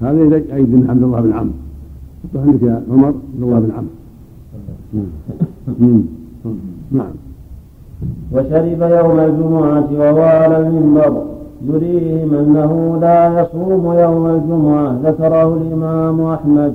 [0.02, 1.52] هذا يؤيد ان عبد الله بن عمرو.
[2.34, 3.94] عندك يا عمر عبد الله بن عمرو.
[6.92, 7.12] نعم.
[8.32, 11.22] وشرب يوم الجمعة وهو على المنبر.
[11.68, 14.96] يريهم أنه لا يصوم يوم الجمعة.
[15.04, 16.74] ذكره الإمام أحمد.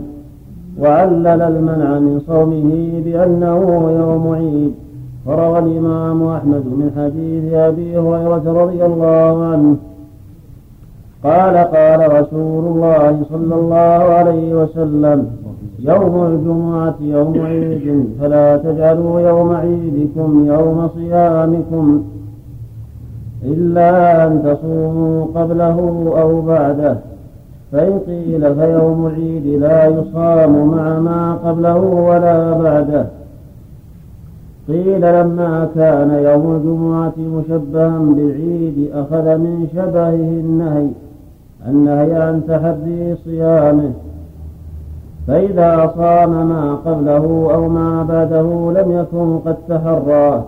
[0.82, 4.74] وعلل المنع من صومه بأنه يوم عيد.
[5.26, 9.76] وروى الإمام أحمد من حديث أبي هريرة رضي الله عنه.
[11.24, 15.28] قال قال رسول الله صلى الله عليه وسلم
[15.80, 22.04] يوم الجمعة يوم عيد فلا تجعلوا يوم عيدكم يوم صيامكم
[23.44, 25.78] إلا أن تصوموا قبله
[26.22, 26.98] أو بعده
[27.72, 33.06] فإن قيل فيوم العيد لا يصام مع ما قبله ولا بعده.
[34.68, 40.88] قيل لما كان يوم الجمعة مشبها بالعيد أخذ من شبهه النهي
[41.68, 43.92] النهي عن تحري صيامه.
[45.28, 50.44] فإذا صام ما قبله أو ما بعده لم يكن قد تحراه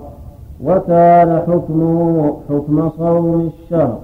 [0.63, 3.97] وكان حكمه حكم صوم الشهر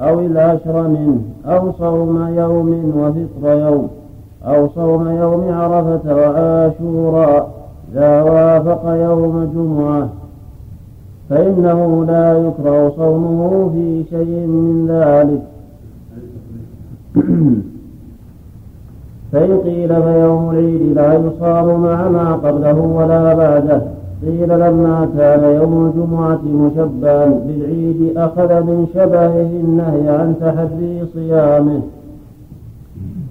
[0.00, 3.88] أو العشر منه أو صوم يوم وفطر يوم
[4.44, 7.58] أو صوم يوم عرفة وعاشوراء
[7.92, 10.08] إذا وافق يوم جمعة.
[11.30, 15.42] فإنه لا يكره صومه في شيء من ذلك.
[19.32, 23.82] فإن قيل فيوم العيد لا يصام مع ما قبله ولا بعده.
[24.26, 31.80] قيل لما كان يوم الجمعة مشبها بالعيد أخذ من شبهه النهي عن تحري صيامه.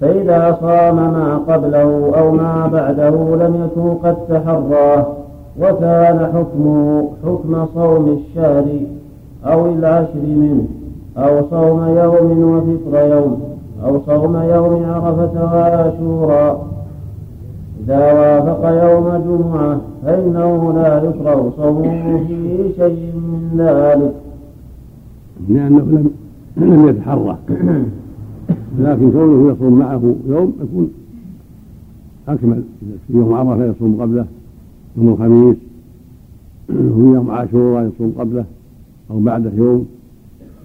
[0.01, 5.05] فإذا صام ما قبله أو ما بعده لم يكن قد تحراه
[5.61, 8.65] وكان حكمه حكم صوم الشهر
[9.45, 10.65] أو العشر منه
[11.17, 13.46] أو صوم يوم وفطر يوم.
[13.83, 16.67] أو صوم يوم عرفة وعاشوراء.
[17.83, 24.13] إذا وافق يوم جمعة فإنه لا يكره صومه في شيء من ذلك.
[25.49, 26.11] لأنه لم
[26.57, 27.37] لم يتحرى.
[28.79, 30.89] لكن كونه يصوم معه يوم يكون
[32.27, 32.63] أكمل.
[33.07, 34.25] في يوم عرفة يصوم قبله
[34.97, 35.57] يوم الخميس
[36.71, 38.45] هو يوم عاشوراء يصوم قبله
[39.11, 39.85] أو بعده يوم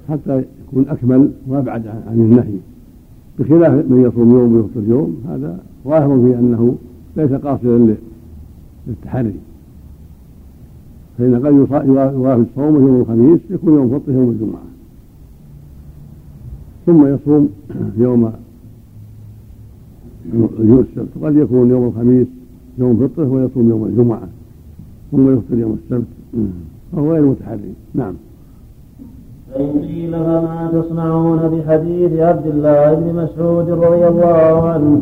[0.08, 2.58] حتى يكون أكمل وأبعد عن النهي.
[3.38, 6.76] بخلاف من يصوم يوم ويفطر يوم هذا ظاهر في أنه
[7.16, 7.96] ليس قاصدا
[8.86, 9.34] للتحري.
[11.18, 14.62] فإن قد يوافق صومه يوم الخميس يكون يوم فطره يوم الجمعة.
[16.86, 17.48] ثم يصوم
[17.98, 18.32] يوم
[20.32, 22.26] السبت وقد يكون يوم الخميس
[22.78, 24.28] يوم فطره ويصوم يوم الجمعة
[25.12, 26.06] ثم يفطر يوم السبت
[26.92, 27.74] فهو غير متحري.
[27.94, 28.14] نعم.
[29.54, 35.00] فإن قيل فما تصنعون بحديث عبد الله بن مسعود رضي الله عنه.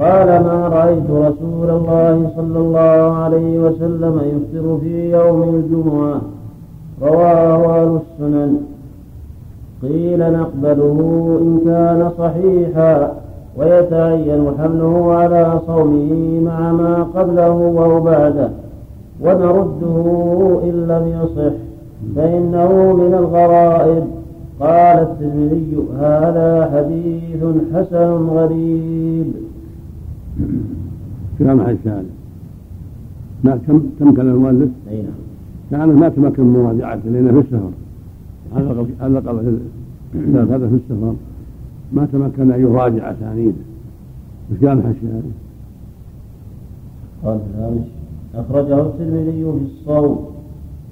[0.00, 6.20] قال ما رأيت رسول الله صلى الله عليه وسلم يفطر في يوم الجمعة.
[7.02, 8.56] رواه أهل السنن.
[9.82, 10.98] قيل نقبله
[11.42, 13.12] إن كان صحيحا.
[13.56, 18.50] ويتعين حمله على صومه مع ما قبله أو بعده.
[19.20, 21.73] ونرده إن لم يصح.
[22.16, 24.04] فإنه من الغرائب.
[24.60, 27.42] قال الترمذي هذا حديث
[27.74, 29.32] حسن غريب.
[31.38, 32.04] كلام حسان
[33.44, 35.12] ما كم كم كان المؤلف؟ أي نعم.
[35.70, 37.70] كان ما تمكن من مراجعته لأنه في السفر.
[38.56, 39.28] علق علق
[40.54, 41.14] هذا في السفر.
[41.92, 43.64] ما تمكن أن يراجع أسانيده
[44.52, 45.22] إيش قال حسان؟
[47.24, 47.86] قال الهامش
[48.34, 50.33] أخرجه الترمذي في الصوم.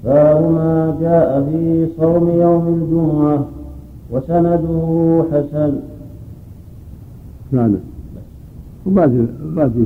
[0.05, 3.45] باب ما جاء في صوم يوم الجمعة
[4.11, 5.73] وسنده حسن.
[8.85, 9.85] وبعد بعده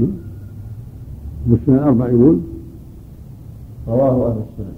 [1.48, 2.38] مسلم أربع يقول
[3.88, 4.74] رواه أهل السنة.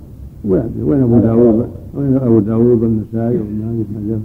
[0.45, 4.20] وين وين أبو داوود وين أبو داوود والنسائي وابن ماجه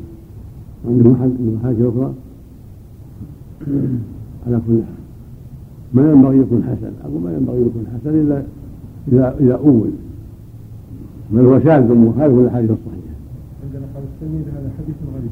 [0.89, 2.13] عندهم حاجة أخرى؟
[4.47, 5.05] على كل حال.
[5.95, 6.93] ما ينبغي يكون حسن.
[7.05, 8.43] أقول ما ينبغي يكون حسن إلا
[9.13, 9.91] إذا إذا أول.
[11.35, 13.15] بل هو شاذ مخالف للأحاديث الصحيحة.
[13.65, 15.31] عندنا قال السمير هذا حديث غريب.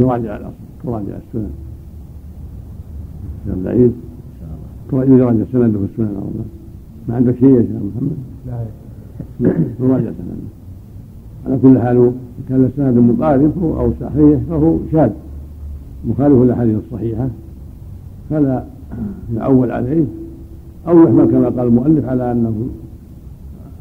[0.00, 1.50] نراجع الأصل تراجع السنن.
[3.46, 3.92] السنن بعيد.
[4.92, 6.30] يراجع سنده في السنن أو
[7.08, 8.16] ما عندك شيء يا شيخ محمد؟
[9.40, 10.48] لا نراجع سنده
[11.46, 12.12] على كل حال
[12.48, 15.10] كان السند مقارب أو صحيح فهو شاذ.
[16.08, 17.28] مخالف للأحاديث الصحيحة.
[18.30, 18.64] فلا
[19.34, 20.04] يعول عليه.
[20.88, 22.68] أو يحمل كما قال المؤلف على أنه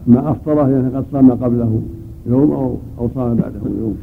[0.08, 1.82] ما أفطره يعني قد صام قبله
[2.28, 3.98] يوم أو أو صام بعده يوم.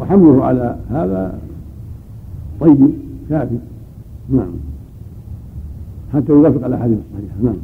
[0.00, 1.38] وحمله على هذا
[2.60, 2.90] طيب
[3.30, 3.56] كافي.
[4.28, 4.52] نعم.
[6.14, 7.36] حتى يوافق الأحاديث الصحيحة.
[7.42, 7.56] نعم.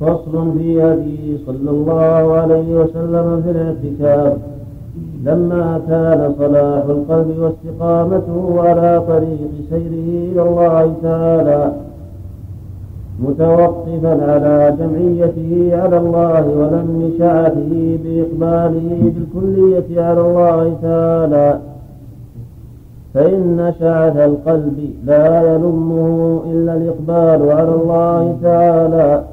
[0.00, 4.38] فصل في هدي صلى الله عليه وسلم في الاعتكاف.
[5.24, 11.87] لما كان صلاح القلب واستقامته على طريق سيره إلى الله تعالى
[13.18, 21.58] متوقفا على جمعيته على الله ولم شعته بإقباله بالكلية على الله تعالى.
[23.14, 29.24] فإن شعث القلب لا يلمه إلا الإقبال على الله تعالى.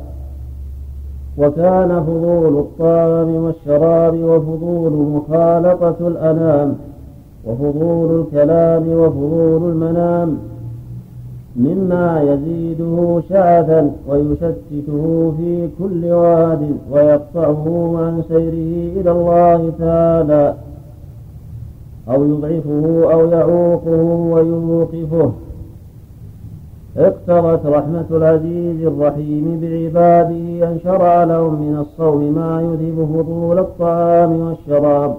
[1.37, 6.75] وكان فضول الطعام والشراب وفضول مخالطة الأنام
[7.45, 10.37] وفضول الكلام وفضول المنام.
[11.55, 20.55] مما يزيده شعثا ويشتته في كل واد ويقطعه عن سيره إلى الله تعالى
[22.09, 24.01] أو يضعفه أو يعوقه
[24.31, 25.31] ويوقفه.
[26.97, 35.15] اقتضت رحمة العزيز الرحيم بعباده أن شرع لهم من الصوم ما يذهب فضول الطعام والشراب.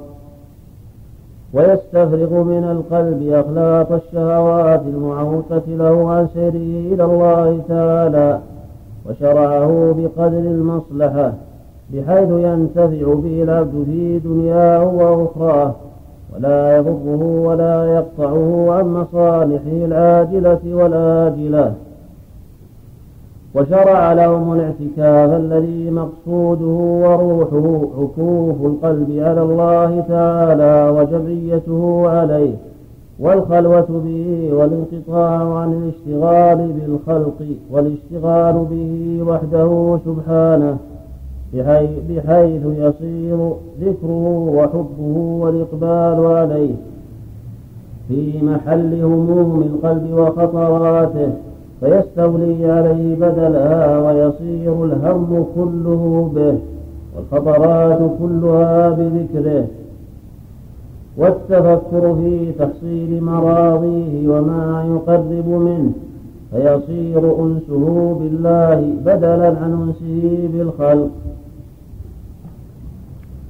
[1.56, 8.40] ويستفرغ من القلب أخلاق الشهوات المعوقة له عن سيره إلى الله تعالى
[9.06, 11.32] وشرعه بقدر المصلحة
[11.90, 15.74] بحيث ينتفع به العبد في دنياه وأخراه
[16.34, 21.74] ولا يضره ولا يقطعه عن مصالحه العاجلة والآجلة.
[23.56, 26.66] وشرع لهم الاعتكاف الذي مقصوده
[27.06, 32.54] وروحه عكوف القلب على الله تعالى وجمعيته عليه
[33.18, 40.76] والخلوة به والانقطاع عن الاشتغال بالخلق والاشتغال به وحده سبحانه
[42.08, 46.74] بحيث يصير ذكره وحبه والإقبال عليه.
[48.08, 51.32] في محل هموم القلب وخطراته
[51.81, 56.59] فيستولي عليه بدلها ويصير الهم كله به
[57.16, 59.66] والخطرات كلها بذكره.
[61.19, 65.93] والتفكر في تحصيل مراضيه وما يقرب منه
[66.51, 71.11] فيصير أنسه بالله بدلا عن أنسه بالخلق.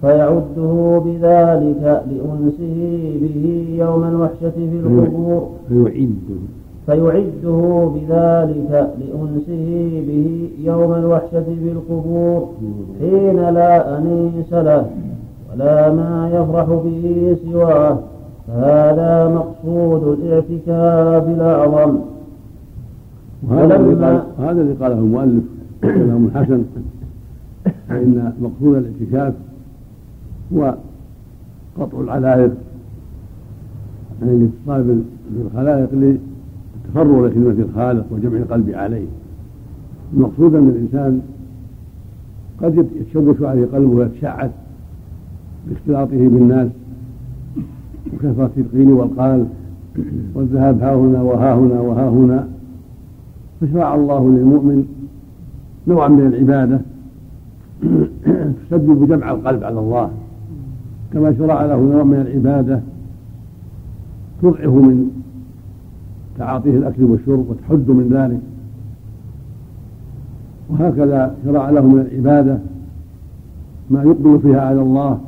[0.01, 2.79] فيعده بذلك لأنسه
[3.21, 5.49] به يوم الوحشة في القبور.
[5.69, 6.56] فيعده.
[6.87, 12.49] فيعده بذلك لأنسه به يوم الوحشة في القبور
[13.01, 14.87] حين لا أنيس له
[15.53, 17.99] ولا ما يفرح به سواه.
[18.49, 21.99] فهذا مقصود الاعتكاف الأعظم.
[23.49, 25.45] وهذا الذي قال هذا قاله المؤلف
[25.83, 26.65] كلام حسن
[27.89, 29.35] فإن مقصود الاعتكاف
[30.55, 30.75] هو
[31.81, 32.51] قطع العلائق
[34.23, 35.89] عن يعني الاتصال بالخلائق
[36.87, 39.07] للتفرغ لخدمة الخالق وجمع القلب عليه.
[40.15, 41.21] المقصود أن الإنسان
[42.63, 44.51] قد يتشوش عليه قلبه ويتشعث
[45.69, 46.69] باختلاطه بالناس
[48.15, 49.47] وكثرة القيل والقال
[50.35, 52.49] والذهاب ها هنا وها هنا وها هنا.
[53.61, 54.87] فشرع الله للمؤمن
[55.89, 56.81] نوعا من العبادة
[58.71, 60.11] تسبب جمع القلب على الله.
[61.13, 62.81] كما شرع له نوع من العبادة
[64.43, 65.11] تضعف من
[66.39, 68.41] تعاطيه الأكل والشرب وتحد من ذلك.
[70.71, 72.59] وهكذا شرع له من العبادة
[73.91, 75.21] ما يقبل فيها على الله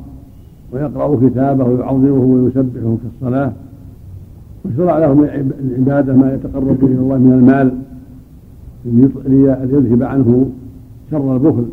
[0.71, 3.51] ويقرأ كتابه ويعظمه ويسبحه في الصلاة.
[4.65, 7.77] وشرع له من العبادة ما يتقرب إلى الله من المال.
[9.65, 10.49] ليذهب عنه
[11.11, 11.65] شر البخل.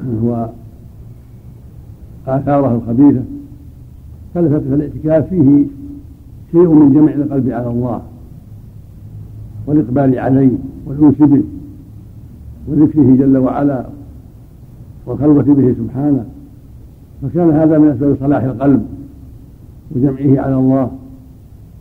[2.26, 3.22] وآثاره الخبيثة.
[4.34, 5.64] فالاعتكاف فيه
[6.52, 8.02] شيء من جمع القلب على الله.
[9.66, 10.50] والإقبال عليه
[10.86, 11.42] والأنس به
[12.68, 13.86] وذكره جل وعلا
[15.06, 16.26] والخلوة به سبحانه.
[17.22, 18.86] فكان هذا من أسباب صلاح القلب
[19.96, 20.90] وجمعه على الله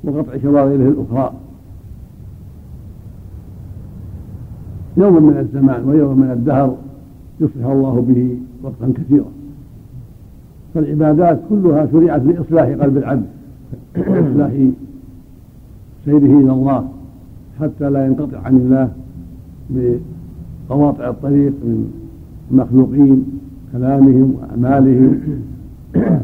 [0.04, 1.34] وقطع شواغله الأخرى.
[4.98, 6.76] يوما من الزمان ويوما من الدهر
[7.40, 9.32] يصلح الله به وقتا كثيرا.
[10.74, 13.26] فالعبادات كلها شرعت لإصلاح قلب العبد
[13.98, 14.52] وإصلاح
[16.06, 16.95] سيره إلى الله.
[17.62, 18.92] حتى لا ينقطع عن الله
[20.70, 21.92] بقواطع الطريق من
[22.52, 23.26] المخلوقين
[23.72, 25.20] كلامهم وأعمالهم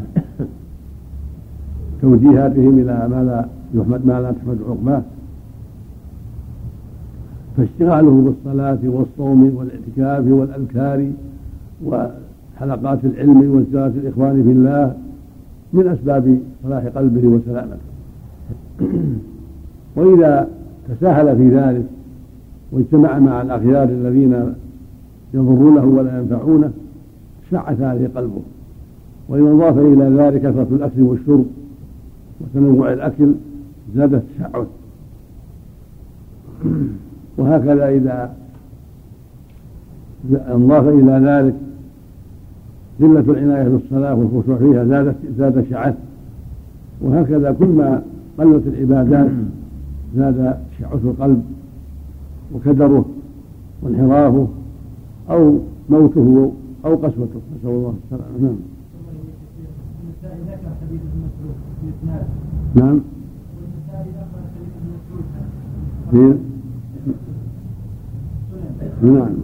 [2.02, 3.46] توجيهاتهم إلى ما لا
[3.80, 5.02] يحمد ما لا تحمد عقباه.
[7.56, 11.10] فاشتغاله بالصلاة والصوم والاعتكاف والأذكار
[11.84, 14.94] وحلقات العلم وزيارة الإخوان في الله
[15.72, 17.78] من أسباب صلاح قلبه وسلامته.
[19.96, 20.48] وإذا
[20.88, 21.86] تساهل في ذلك
[22.72, 24.54] واجتمع مع الأخيار الذين
[25.34, 26.70] يضرونه ولا ينفعونه
[27.50, 28.42] شعث عليه قلبه
[29.28, 31.46] وإن أضاف إلى ذلك كثرة الأكل والشرب
[32.40, 33.34] وتنوع الأكل
[33.94, 34.66] زاد التشعث.
[37.38, 38.34] وهكذا إذا
[40.54, 41.54] انضاف إلى ذلك
[43.00, 45.94] قلة العناية بالصلاة والخشوع فيها زادت زاد الشعث
[47.00, 48.02] وهكذا كلما
[48.38, 49.30] قلت العبادات
[50.16, 51.44] زاد شعث القلب
[52.54, 53.04] وكدره
[53.82, 54.48] وانحرافه
[55.30, 55.58] أو
[55.90, 56.52] موته
[56.84, 57.40] أو قسوته.
[57.58, 58.56] نسأل الله السلامة.
[62.74, 63.00] نعم.
[66.12, 66.38] نعم.
[69.02, 69.34] نعم.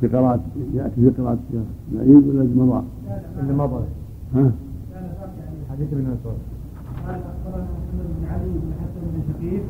[0.00, 0.40] في قراءة
[0.74, 1.38] يأتي في قراءة
[1.94, 2.84] نعيد ولا مضى؟
[3.40, 3.84] اللي مضى.
[4.34, 4.52] ها؟
[5.70, 6.51] حديث ابن مسعود.
[7.06, 9.62] قال اخبرنا محمد بن علي بن حسن بن شقيق.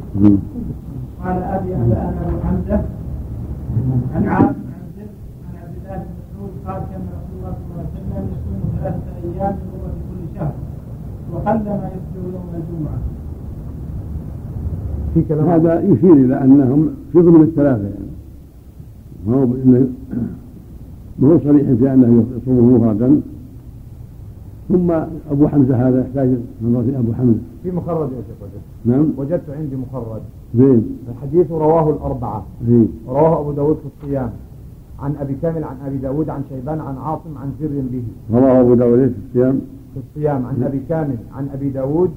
[1.24, 2.80] قال أبي انبانا ابو حمزة
[4.14, 5.08] عن عاصم عن زر
[5.48, 9.10] عن عبد الله بن مسعود قال كان رسول الله صلى الله عليه وسلم يصوم ثلاثة
[9.24, 10.52] أيام من في كل شهر
[11.32, 12.98] وقلما يصبر يوم الجمعة.
[15.14, 18.12] في كلام هذا يشير إلى أنهم في ضمن الثلاثة يعني.
[19.26, 19.46] ما هو
[21.18, 23.20] ما هو صريح في أنه يصومه مفردا
[24.72, 24.90] ثم
[25.30, 26.28] أبو حمزة هذا يحتاج
[26.64, 27.38] نظر في أبو حمزة.
[27.62, 29.06] في مخرج يا شيخ وجدت نعم.
[29.16, 30.22] وجدت عندي مخرج.
[30.54, 30.98] زين.
[31.08, 32.44] الحديث رواه الأربعة.
[32.66, 32.88] زين.
[33.08, 34.30] رواه أبو داود في الصيام.
[34.98, 38.02] عن أبي كامل عن أبي داود عن شيبان عن عاصم عن زر به.
[38.32, 39.60] رواه أبو داود في الصيام.
[39.94, 40.46] في الصيام.
[40.46, 42.10] عن أبي كامل عن أبي داود.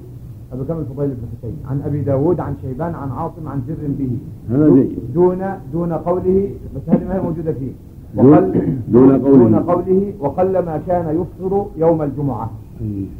[0.52, 1.56] أبو كامل فضيل بن حسين.
[1.70, 4.18] عن أبي داود عن شيبان عن عاصم عن زر به.
[4.50, 5.38] هذا دون
[5.72, 7.72] دون قوله بس هذه ما هي موجودة فيه.
[8.16, 9.38] وقل دون قوله.
[9.38, 12.50] دون قوله وقلما كان يفطر يوم الجمعة.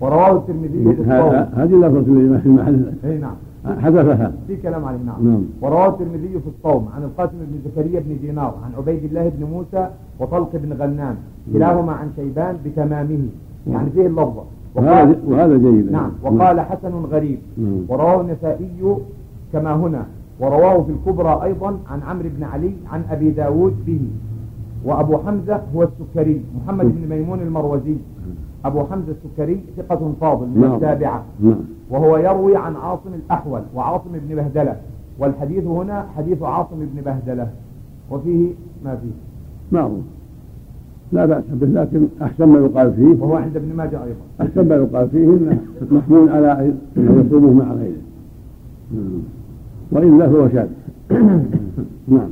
[0.00, 1.02] ورواه الترمذي
[1.56, 3.34] هذه اللفظة اللي في محل أي نعم.
[3.80, 4.32] حذفها.
[4.46, 5.42] في كلام عليه نعم, نعم.
[5.62, 9.88] ورواه الترمذي في الصوم عن القاسم بن زكريا بن دينار عن عبيد الله بن موسى
[10.20, 11.16] وطلق بن غنام
[11.52, 13.18] كلاهما عن شيبان بتمامه.
[13.70, 14.44] يعني فيه اللفظة.
[14.74, 15.92] وهذا وهذا جيد.
[15.92, 16.10] نعم.
[16.22, 17.38] وقال حسن غريب.
[17.88, 18.96] ورواه النسائي
[19.52, 20.06] كما هنا.
[20.40, 24.00] ورواه في الكبرى أيضا عن عمرو بن علي عن أبي داود به.
[24.86, 27.96] وأبو حمزة هو السكري محمد بن ميمون المروزي.
[28.64, 30.74] أبو حمزة السكري ثقة فاضل من نعم.
[30.74, 31.58] التابعة نعم.
[31.90, 34.76] وهو يروي عن عاصم الأحول وعاصم بن بهدلة.
[35.18, 37.48] والحديث هنا حديث عاصم بن بهدلة.
[38.10, 38.48] وفيه
[38.84, 39.78] ما فيه.
[39.78, 40.00] معروف
[41.12, 43.22] لا بأس به لكن أحسن ما يقال فيه.
[43.22, 44.20] وهو عند ابن ماجه أيضا.
[44.40, 45.58] أحسن ما يقال فيه أنه
[45.90, 48.02] محمول على أنه يصومه مع غيره.
[48.92, 49.22] نعم.
[49.92, 50.68] وإلا فهو شاذ.
[52.08, 52.30] نعم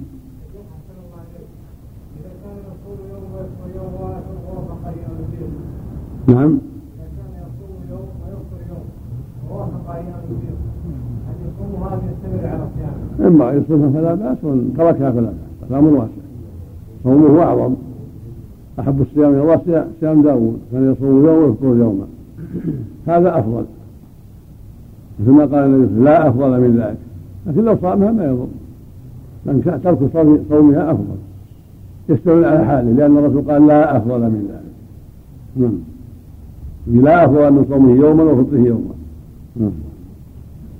[2.18, 4.28] اذا كان يصوم يوم ويفطر يوم وهو قرينا يصير نعم اذا كان يصوم يوم ويفطر
[4.34, 6.58] يوم وهو قرينا يصير هل يصوم هذا يستمر على صيامه
[13.20, 16.24] إما يصومها فلا بأس وإن تركها فلا بأس الأمر واسع.
[17.04, 17.74] صومه أعظم.
[18.80, 22.04] أحب الصيام إلى الله صيام- داوود كان يصوم يوم ويفطر يوما
[23.06, 23.64] هذا أفضل.
[25.20, 26.98] مثل ما قال النبي لا أفضل من ذلك.
[27.46, 28.46] لكن لو صامها ما يضر.
[29.64, 31.16] كان ترك صوم- صومها أفضل.
[32.08, 34.74] يستمر على حاله لأن الرسول قال لا أفضل من ذلك.
[35.56, 35.93] نعم.
[36.86, 38.94] لا أفضل من صومه يوما وفطره يوما.
[39.56, 39.72] نعم.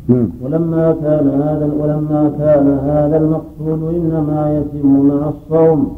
[0.09, 0.29] نعم.
[0.43, 5.97] ولما كان هذا ولما كان هذا المقصود إنما يتم مع الصوم.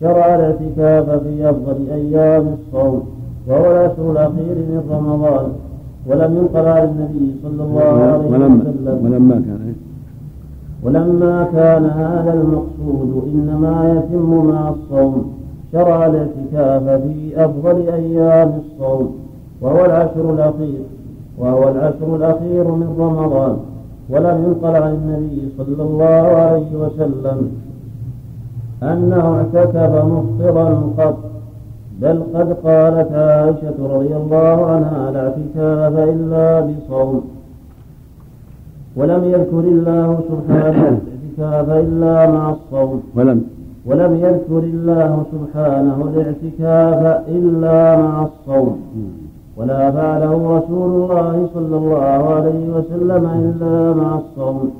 [0.00, 3.02] شرع الاعتكاف في أفضل أيام الصوم
[3.48, 5.46] وهو العشر الأخير من رمضان.
[6.06, 9.04] ولم ينقل عن النبي صلى الله عليه وسلم.
[9.04, 9.74] ولما كان إيه؟
[10.84, 15.32] ولما كان هذا المقصود إنما يتم مع الصوم
[15.72, 19.25] شرع الاعتكاف في أفضل أيام الصوم.
[19.60, 20.82] وهو العشر الأخير
[21.38, 23.56] وهو العشر الأخير من رمضان
[24.10, 27.50] ولم ينقل عن النبي صلى الله عليه وسلم
[28.82, 31.16] أنه اعتكف مفطرا قط
[32.00, 37.24] بل قد قالت عائشة رضي الله عنها لا اعتكاف إلا بصوم.
[38.96, 41.00] ولم يذكر الله سبحانه
[41.38, 43.02] الاعتكاف إلا مع الصوم.
[43.16, 43.44] ولم.
[43.86, 48.80] ولم يذكر الله سبحانه الاعتكاف إلا مع الصوم.
[49.56, 51.98] ولا فعله رسول الله صلى الله
[52.34, 54.70] عليه وسلم إلا مع الصوم.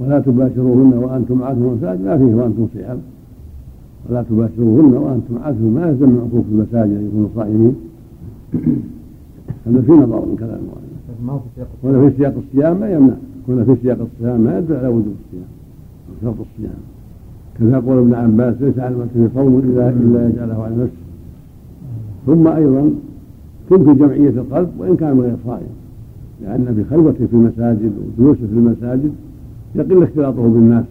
[0.00, 2.98] ولا تباشروهن وأنتم عاكفون المساجد ما فيه وأنتم صيام.
[4.10, 7.74] ولا تباشروهن وأنتم عاكفون ما يلزم العكوف في المساجد أن يكونوا صائمين.
[9.66, 10.60] هذا في نظر من كلام
[11.56, 13.14] سياق ولا في سياق الصيام ما يمنع.
[13.46, 15.50] كنا في سياق الصيام ما يدل على وجوب الصيام.
[16.22, 16.80] شرط الصيام.
[17.58, 21.06] كذا يقول ابن عباس ليس على المسلم صوم الا إلا يجعله على نفسه.
[22.26, 22.90] ثم أيضا
[23.68, 25.66] في جمعية القلب وإن كان غير صائم.
[26.42, 29.12] لأن في خلوته في المساجد وجلوسه في المساجد
[29.74, 30.84] يقل اختلاطه بالناس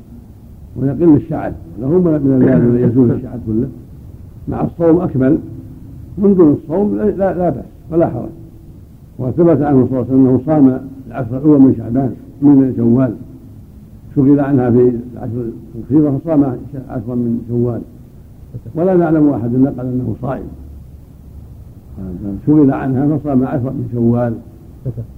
[0.78, 3.68] ويقل الشعث له من الذي يزول الشعث كله.
[4.48, 5.38] مع الصوم أكمل.
[6.18, 8.30] من دون الصوم لا, لا بأس ولا حرج.
[9.20, 12.12] وثبت عنه صلى الله عليه وسلم أنه صام العشر الأول من شعبان
[12.42, 13.14] من شوال.
[14.16, 16.44] شغل عنها في العشر الأخيرة فصام
[16.90, 17.82] عشرا من شوال.
[18.76, 20.46] ولا نعلم أحد نقل أنه صائم.
[22.48, 24.34] شغل عنها فصام عشرا من شوال.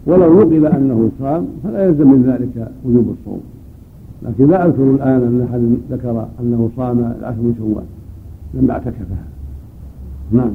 [0.08, 3.42] ولو نقل أنه صام فلا يلزم من ذلك وجوب الصوم.
[4.24, 7.86] لكن لا أذكر الآن أن أحد ذكر أنه صام العشر من شوال.
[8.54, 9.26] لما أعتكفها.
[10.32, 10.52] نعم.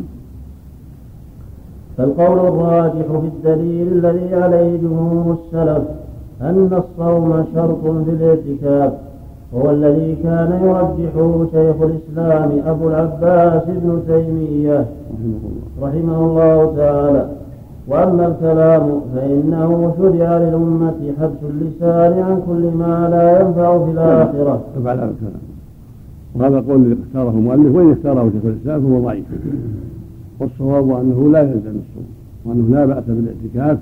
[1.96, 5.84] فالقول الراجح في الدليل الذي عليه جمهور السلف
[6.40, 8.92] أن الصوم شرط في الاعتكاف.
[9.54, 14.86] هو الذي كان يرجحه شيخ الإسلام أبو العباس ابن تيمية
[15.82, 17.28] رحمه الله تعالى.
[17.88, 24.60] وأما الكلام فإنه شرع للأمة حبس اللسان عن كل ما لا ينفع في الآخرة.
[24.76, 25.42] الكلام.
[26.34, 29.24] وهذا القول الذي اختاره المؤلف وإن اختاره شيخ الإسلام فهو ضعيف.
[30.40, 32.06] والصواب أنه لا يلزم الصوم
[32.44, 33.78] وأنه لا بأس بالإعتكاف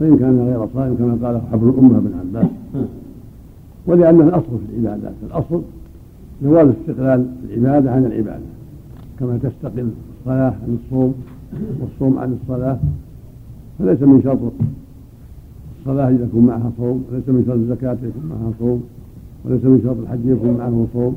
[0.00, 2.50] وإن كان غير صائم كما قال حبر الأمة بن عباس.
[3.88, 5.62] ولأنه الأصل في العبادات الأصل
[6.42, 8.48] جواز استقلال العبادة عن العبادة.
[9.18, 9.90] كما تستقل
[10.20, 11.14] الصلاة عن الصوم
[11.80, 12.78] والصوم عن الصلاة
[13.78, 14.38] فليس من شرط
[15.80, 18.82] الصلاة أن يكون معها صوم وليس من شرط الزكاة أن يكون معها صوم
[19.44, 21.16] وليس من شرط الحج يكون معه صوم.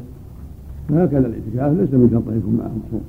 [0.90, 3.06] فهكذا الاعتكاف ليس من شرط يكون معه صوم.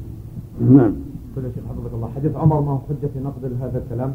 [0.77, 0.93] نعم.
[1.35, 4.15] كل شيء حفظك الله حديث عمر ما هو حجة في نقد هذا الكلام؟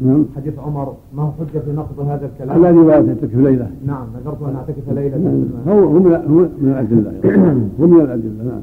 [0.00, 0.24] نعم.
[0.36, 3.70] حديث عمر ما هو حجة في نقد هذا الكلام؟ على رواية تعتكف ليلة.
[3.86, 5.44] نعم نذرت أن أعتكف ليلة.
[5.68, 7.12] هو هو من هو من الأدلة.
[7.80, 8.60] هو من الأدلة نعم.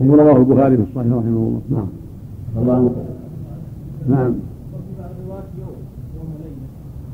[0.00, 1.60] وهو رواه البخاري في الصحيح رحمه الله.
[1.70, 1.86] نعم.
[2.56, 2.92] الله
[4.08, 4.34] نعم.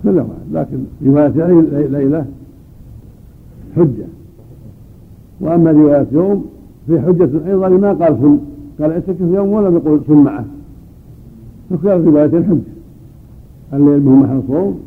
[0.04, 2.26] كل واحد لكن رواية ليلة
[3.76, 4.06] حجة.
[5.40, 6.46] وأما رواية يوم
[6.86, 8.38] في حجة أيضا لما قال صم
[8.80, 10.44] قال اعتكف يوم ولم يقول صم معه
[11.70, 12.71] فكلا الروايتين حجة
[13.74, 14.80] الليل به محل صوم.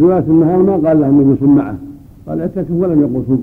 [0.00, 1.76] رواية النهار ما قال له النبي صم معه.
[2.26, 3.42] قال اعتكف ولم يقل صم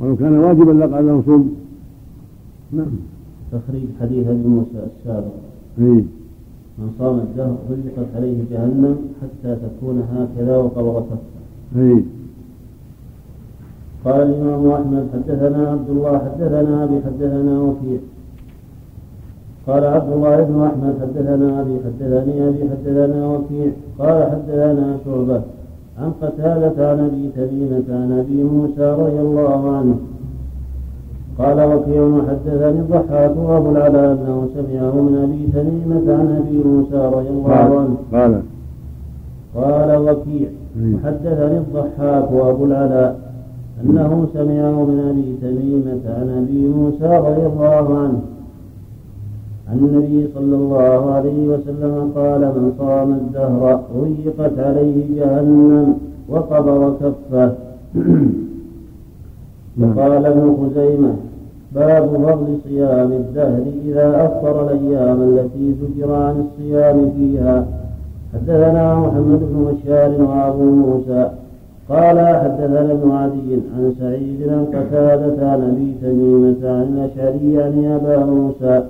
[0.00, 1.44] ولو كان واجبا لقال له صم
[2.72, 2.92] نعم.
[3.52, 5.36] تخريج حديث ابي موسى السابق.
[5.78, 6.04] اي
[6.78, 12.04] من صام الدهر غلقت عليه جهنم حتى تكون هكذا وقبض كفه اي
[14.04, 18.00] قال الإمام أحمد حدثنا عبد الله حدثنا أبي حدثنا وكيع.
[19.66, 23.66] قال عبد الله بن أحمد حدثنا أبي حدثني أبي حدثنا وكيع
[23.98, 25.42] قال حدثنا شعبة
[25.98, 29.96] عن قتادة عن أبي تميمة عن أبي موسى رضي الله عنه.
[31.38, 37.28] قال وكيع حدثني الضحاك وأبو العلاء أنه سمعه من أبي تميمة عن أبي موسى رضي
[37.28, 37.96] الله عنه.
[38.12, 38.42] قال.
[39.54, 40.48] قال وكيع
[41.04, 43.18] حدثني الضحاك وأبو العلاء
[43.84, 48.20] أنه سمعه من أبي تميمة عن أبي موسى رضي الله عنه.
[49.70, 55.94] عن النبي صلى الله عليه وسلم قال من صام الدهر ضيقت عليه جهنم
[56.28, 57.52] وقبر كفه
[59.80, 61.12] وقال ابن خزيمة
[61.74, 67.66] باب فضل صيام الدهر إذا أفطر الأيام التي ذكر عن الصيام فيها.
[68.34, 71.30] حدثنا محمد بن بشار وأبو موسى
[71.88, 78.24] قال حدثنا ابن عدي عن سعيد عن قتادة عن أبي تميمة عن الأشعري عن أبا
[78.24, 78.82] موسى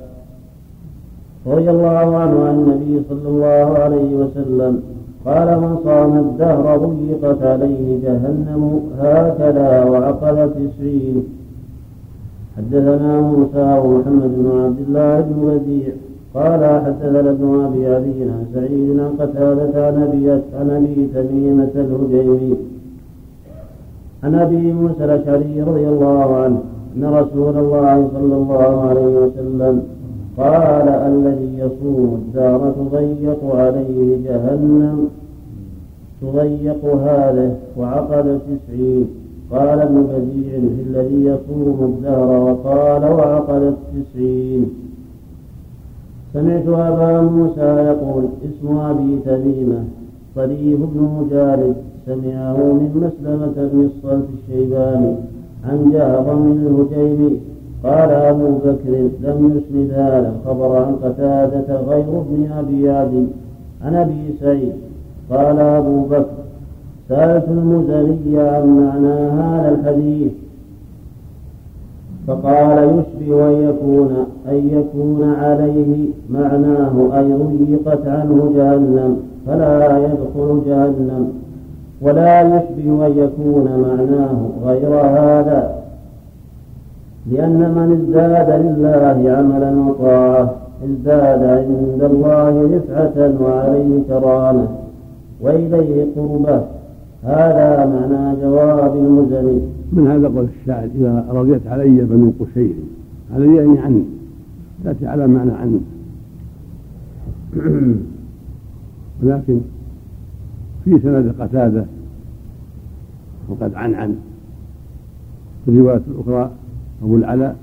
[1.46, 4.82] رضي الله عنه عن النبي صلى الله عليه وسلم
[5.24, 11.24] قال من صام الدهر ضيقت عليه جهنم هكذا وعقل تسعين.
[12.56, 15.92] حدثنا موسى ومحمد بن عبد الله بن بديع
[16.34, 22.54] قال حدثنا ابن أبي عدي عن سعيد عن قتادة عن أبي عن أبي تميمة الهجيمي
[24.24, 26.60] عن أبي موسى الأشعري رضي الله عنه
[26.96, 29.82] أن رسول الله صلى الله عليه وسلم
[30.36, 35.08] قال الذي يصوم الدار تضيق عليه جهنم.
[36.22, 39.06] تضيق هذه وعقد تسعين
[39.52, 44.70] قال ابن بديع في الذي يصوم الدهر وقال وعقد التسعين.
[46.32, 49.84] سمعت أبا موسى يقول اسم أبي تميمة.
[50.36, 51.76] طريف بن مجالد.
[52.06, 55.14] سمعه من مسلمة بن الصلت الشيباني.
[55.64, 57.40] عن جهضم الهجيمي
[57.84, 63.26] قال أبو بكر لم يسند هذا الخبر عن قتادة غير ابن أبي عدي
[63.84, 64.72] عن أبي سعيد.
[65.30, 66.40] قال أبو بكر
[67.08, 70.32] سألت المزني عن معنى هذا الحديث.
[72.26, 79.16] فقال يشبه أن يكون أن يكون عليه معناه أي ضيقت عنه جهنم
[79.46, 81.32] فلا يدخل جهنم.
[82.02, 85.79] ولا يشبه أن يكون معناه غير هذا.
[87.26, 94.68] لأن من ازداد لله عملا وطاعة ازداد عند الله رفعة وعليه كرامة
[95.40, 96.64] وإليه قربة.
[97.24, 99.60] هذا معنى جواب المزني
[99.92, 102.74] من هذا قول الشاعر إذا رضيت علي بنو قشير
[103.34, 104.04] علي يعني عني
[104.84, 105.80] تأتي على معنى عني.
[109.22, 109.60] ولكن
[110.84, 111.84] في سند قتادة
[113.48, 114.16] وقد عن عن
[115.64, 116.50] في الرواية الأخرى
[117.02, 117.56] أبو العلاء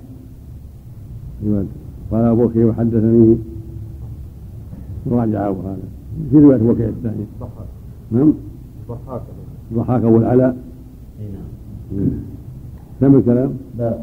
[2.12, 3.38] قال أبو بكر وحدثني
[5.12, 5.78] راجع أبو هذا.
[6.32, 7.26] في رواية أبو بكر الثانية.
[8.12, 8.34] نعم.
[8.90, 9.22] ضحاك
[9.74, 10.58] ضحاك أبو العلاء
[11.92, 12.10] نعم.
[13.00, 13.98] سمع الكلام؟ لا.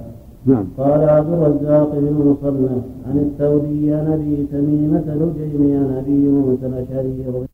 [0.46, 0.64] نعم.
[0.78, 7.46] قال عبد الرزاق بن مصنف عن الثوري عن ابي تميمة الهجيمي عن ابي موسى الاشعري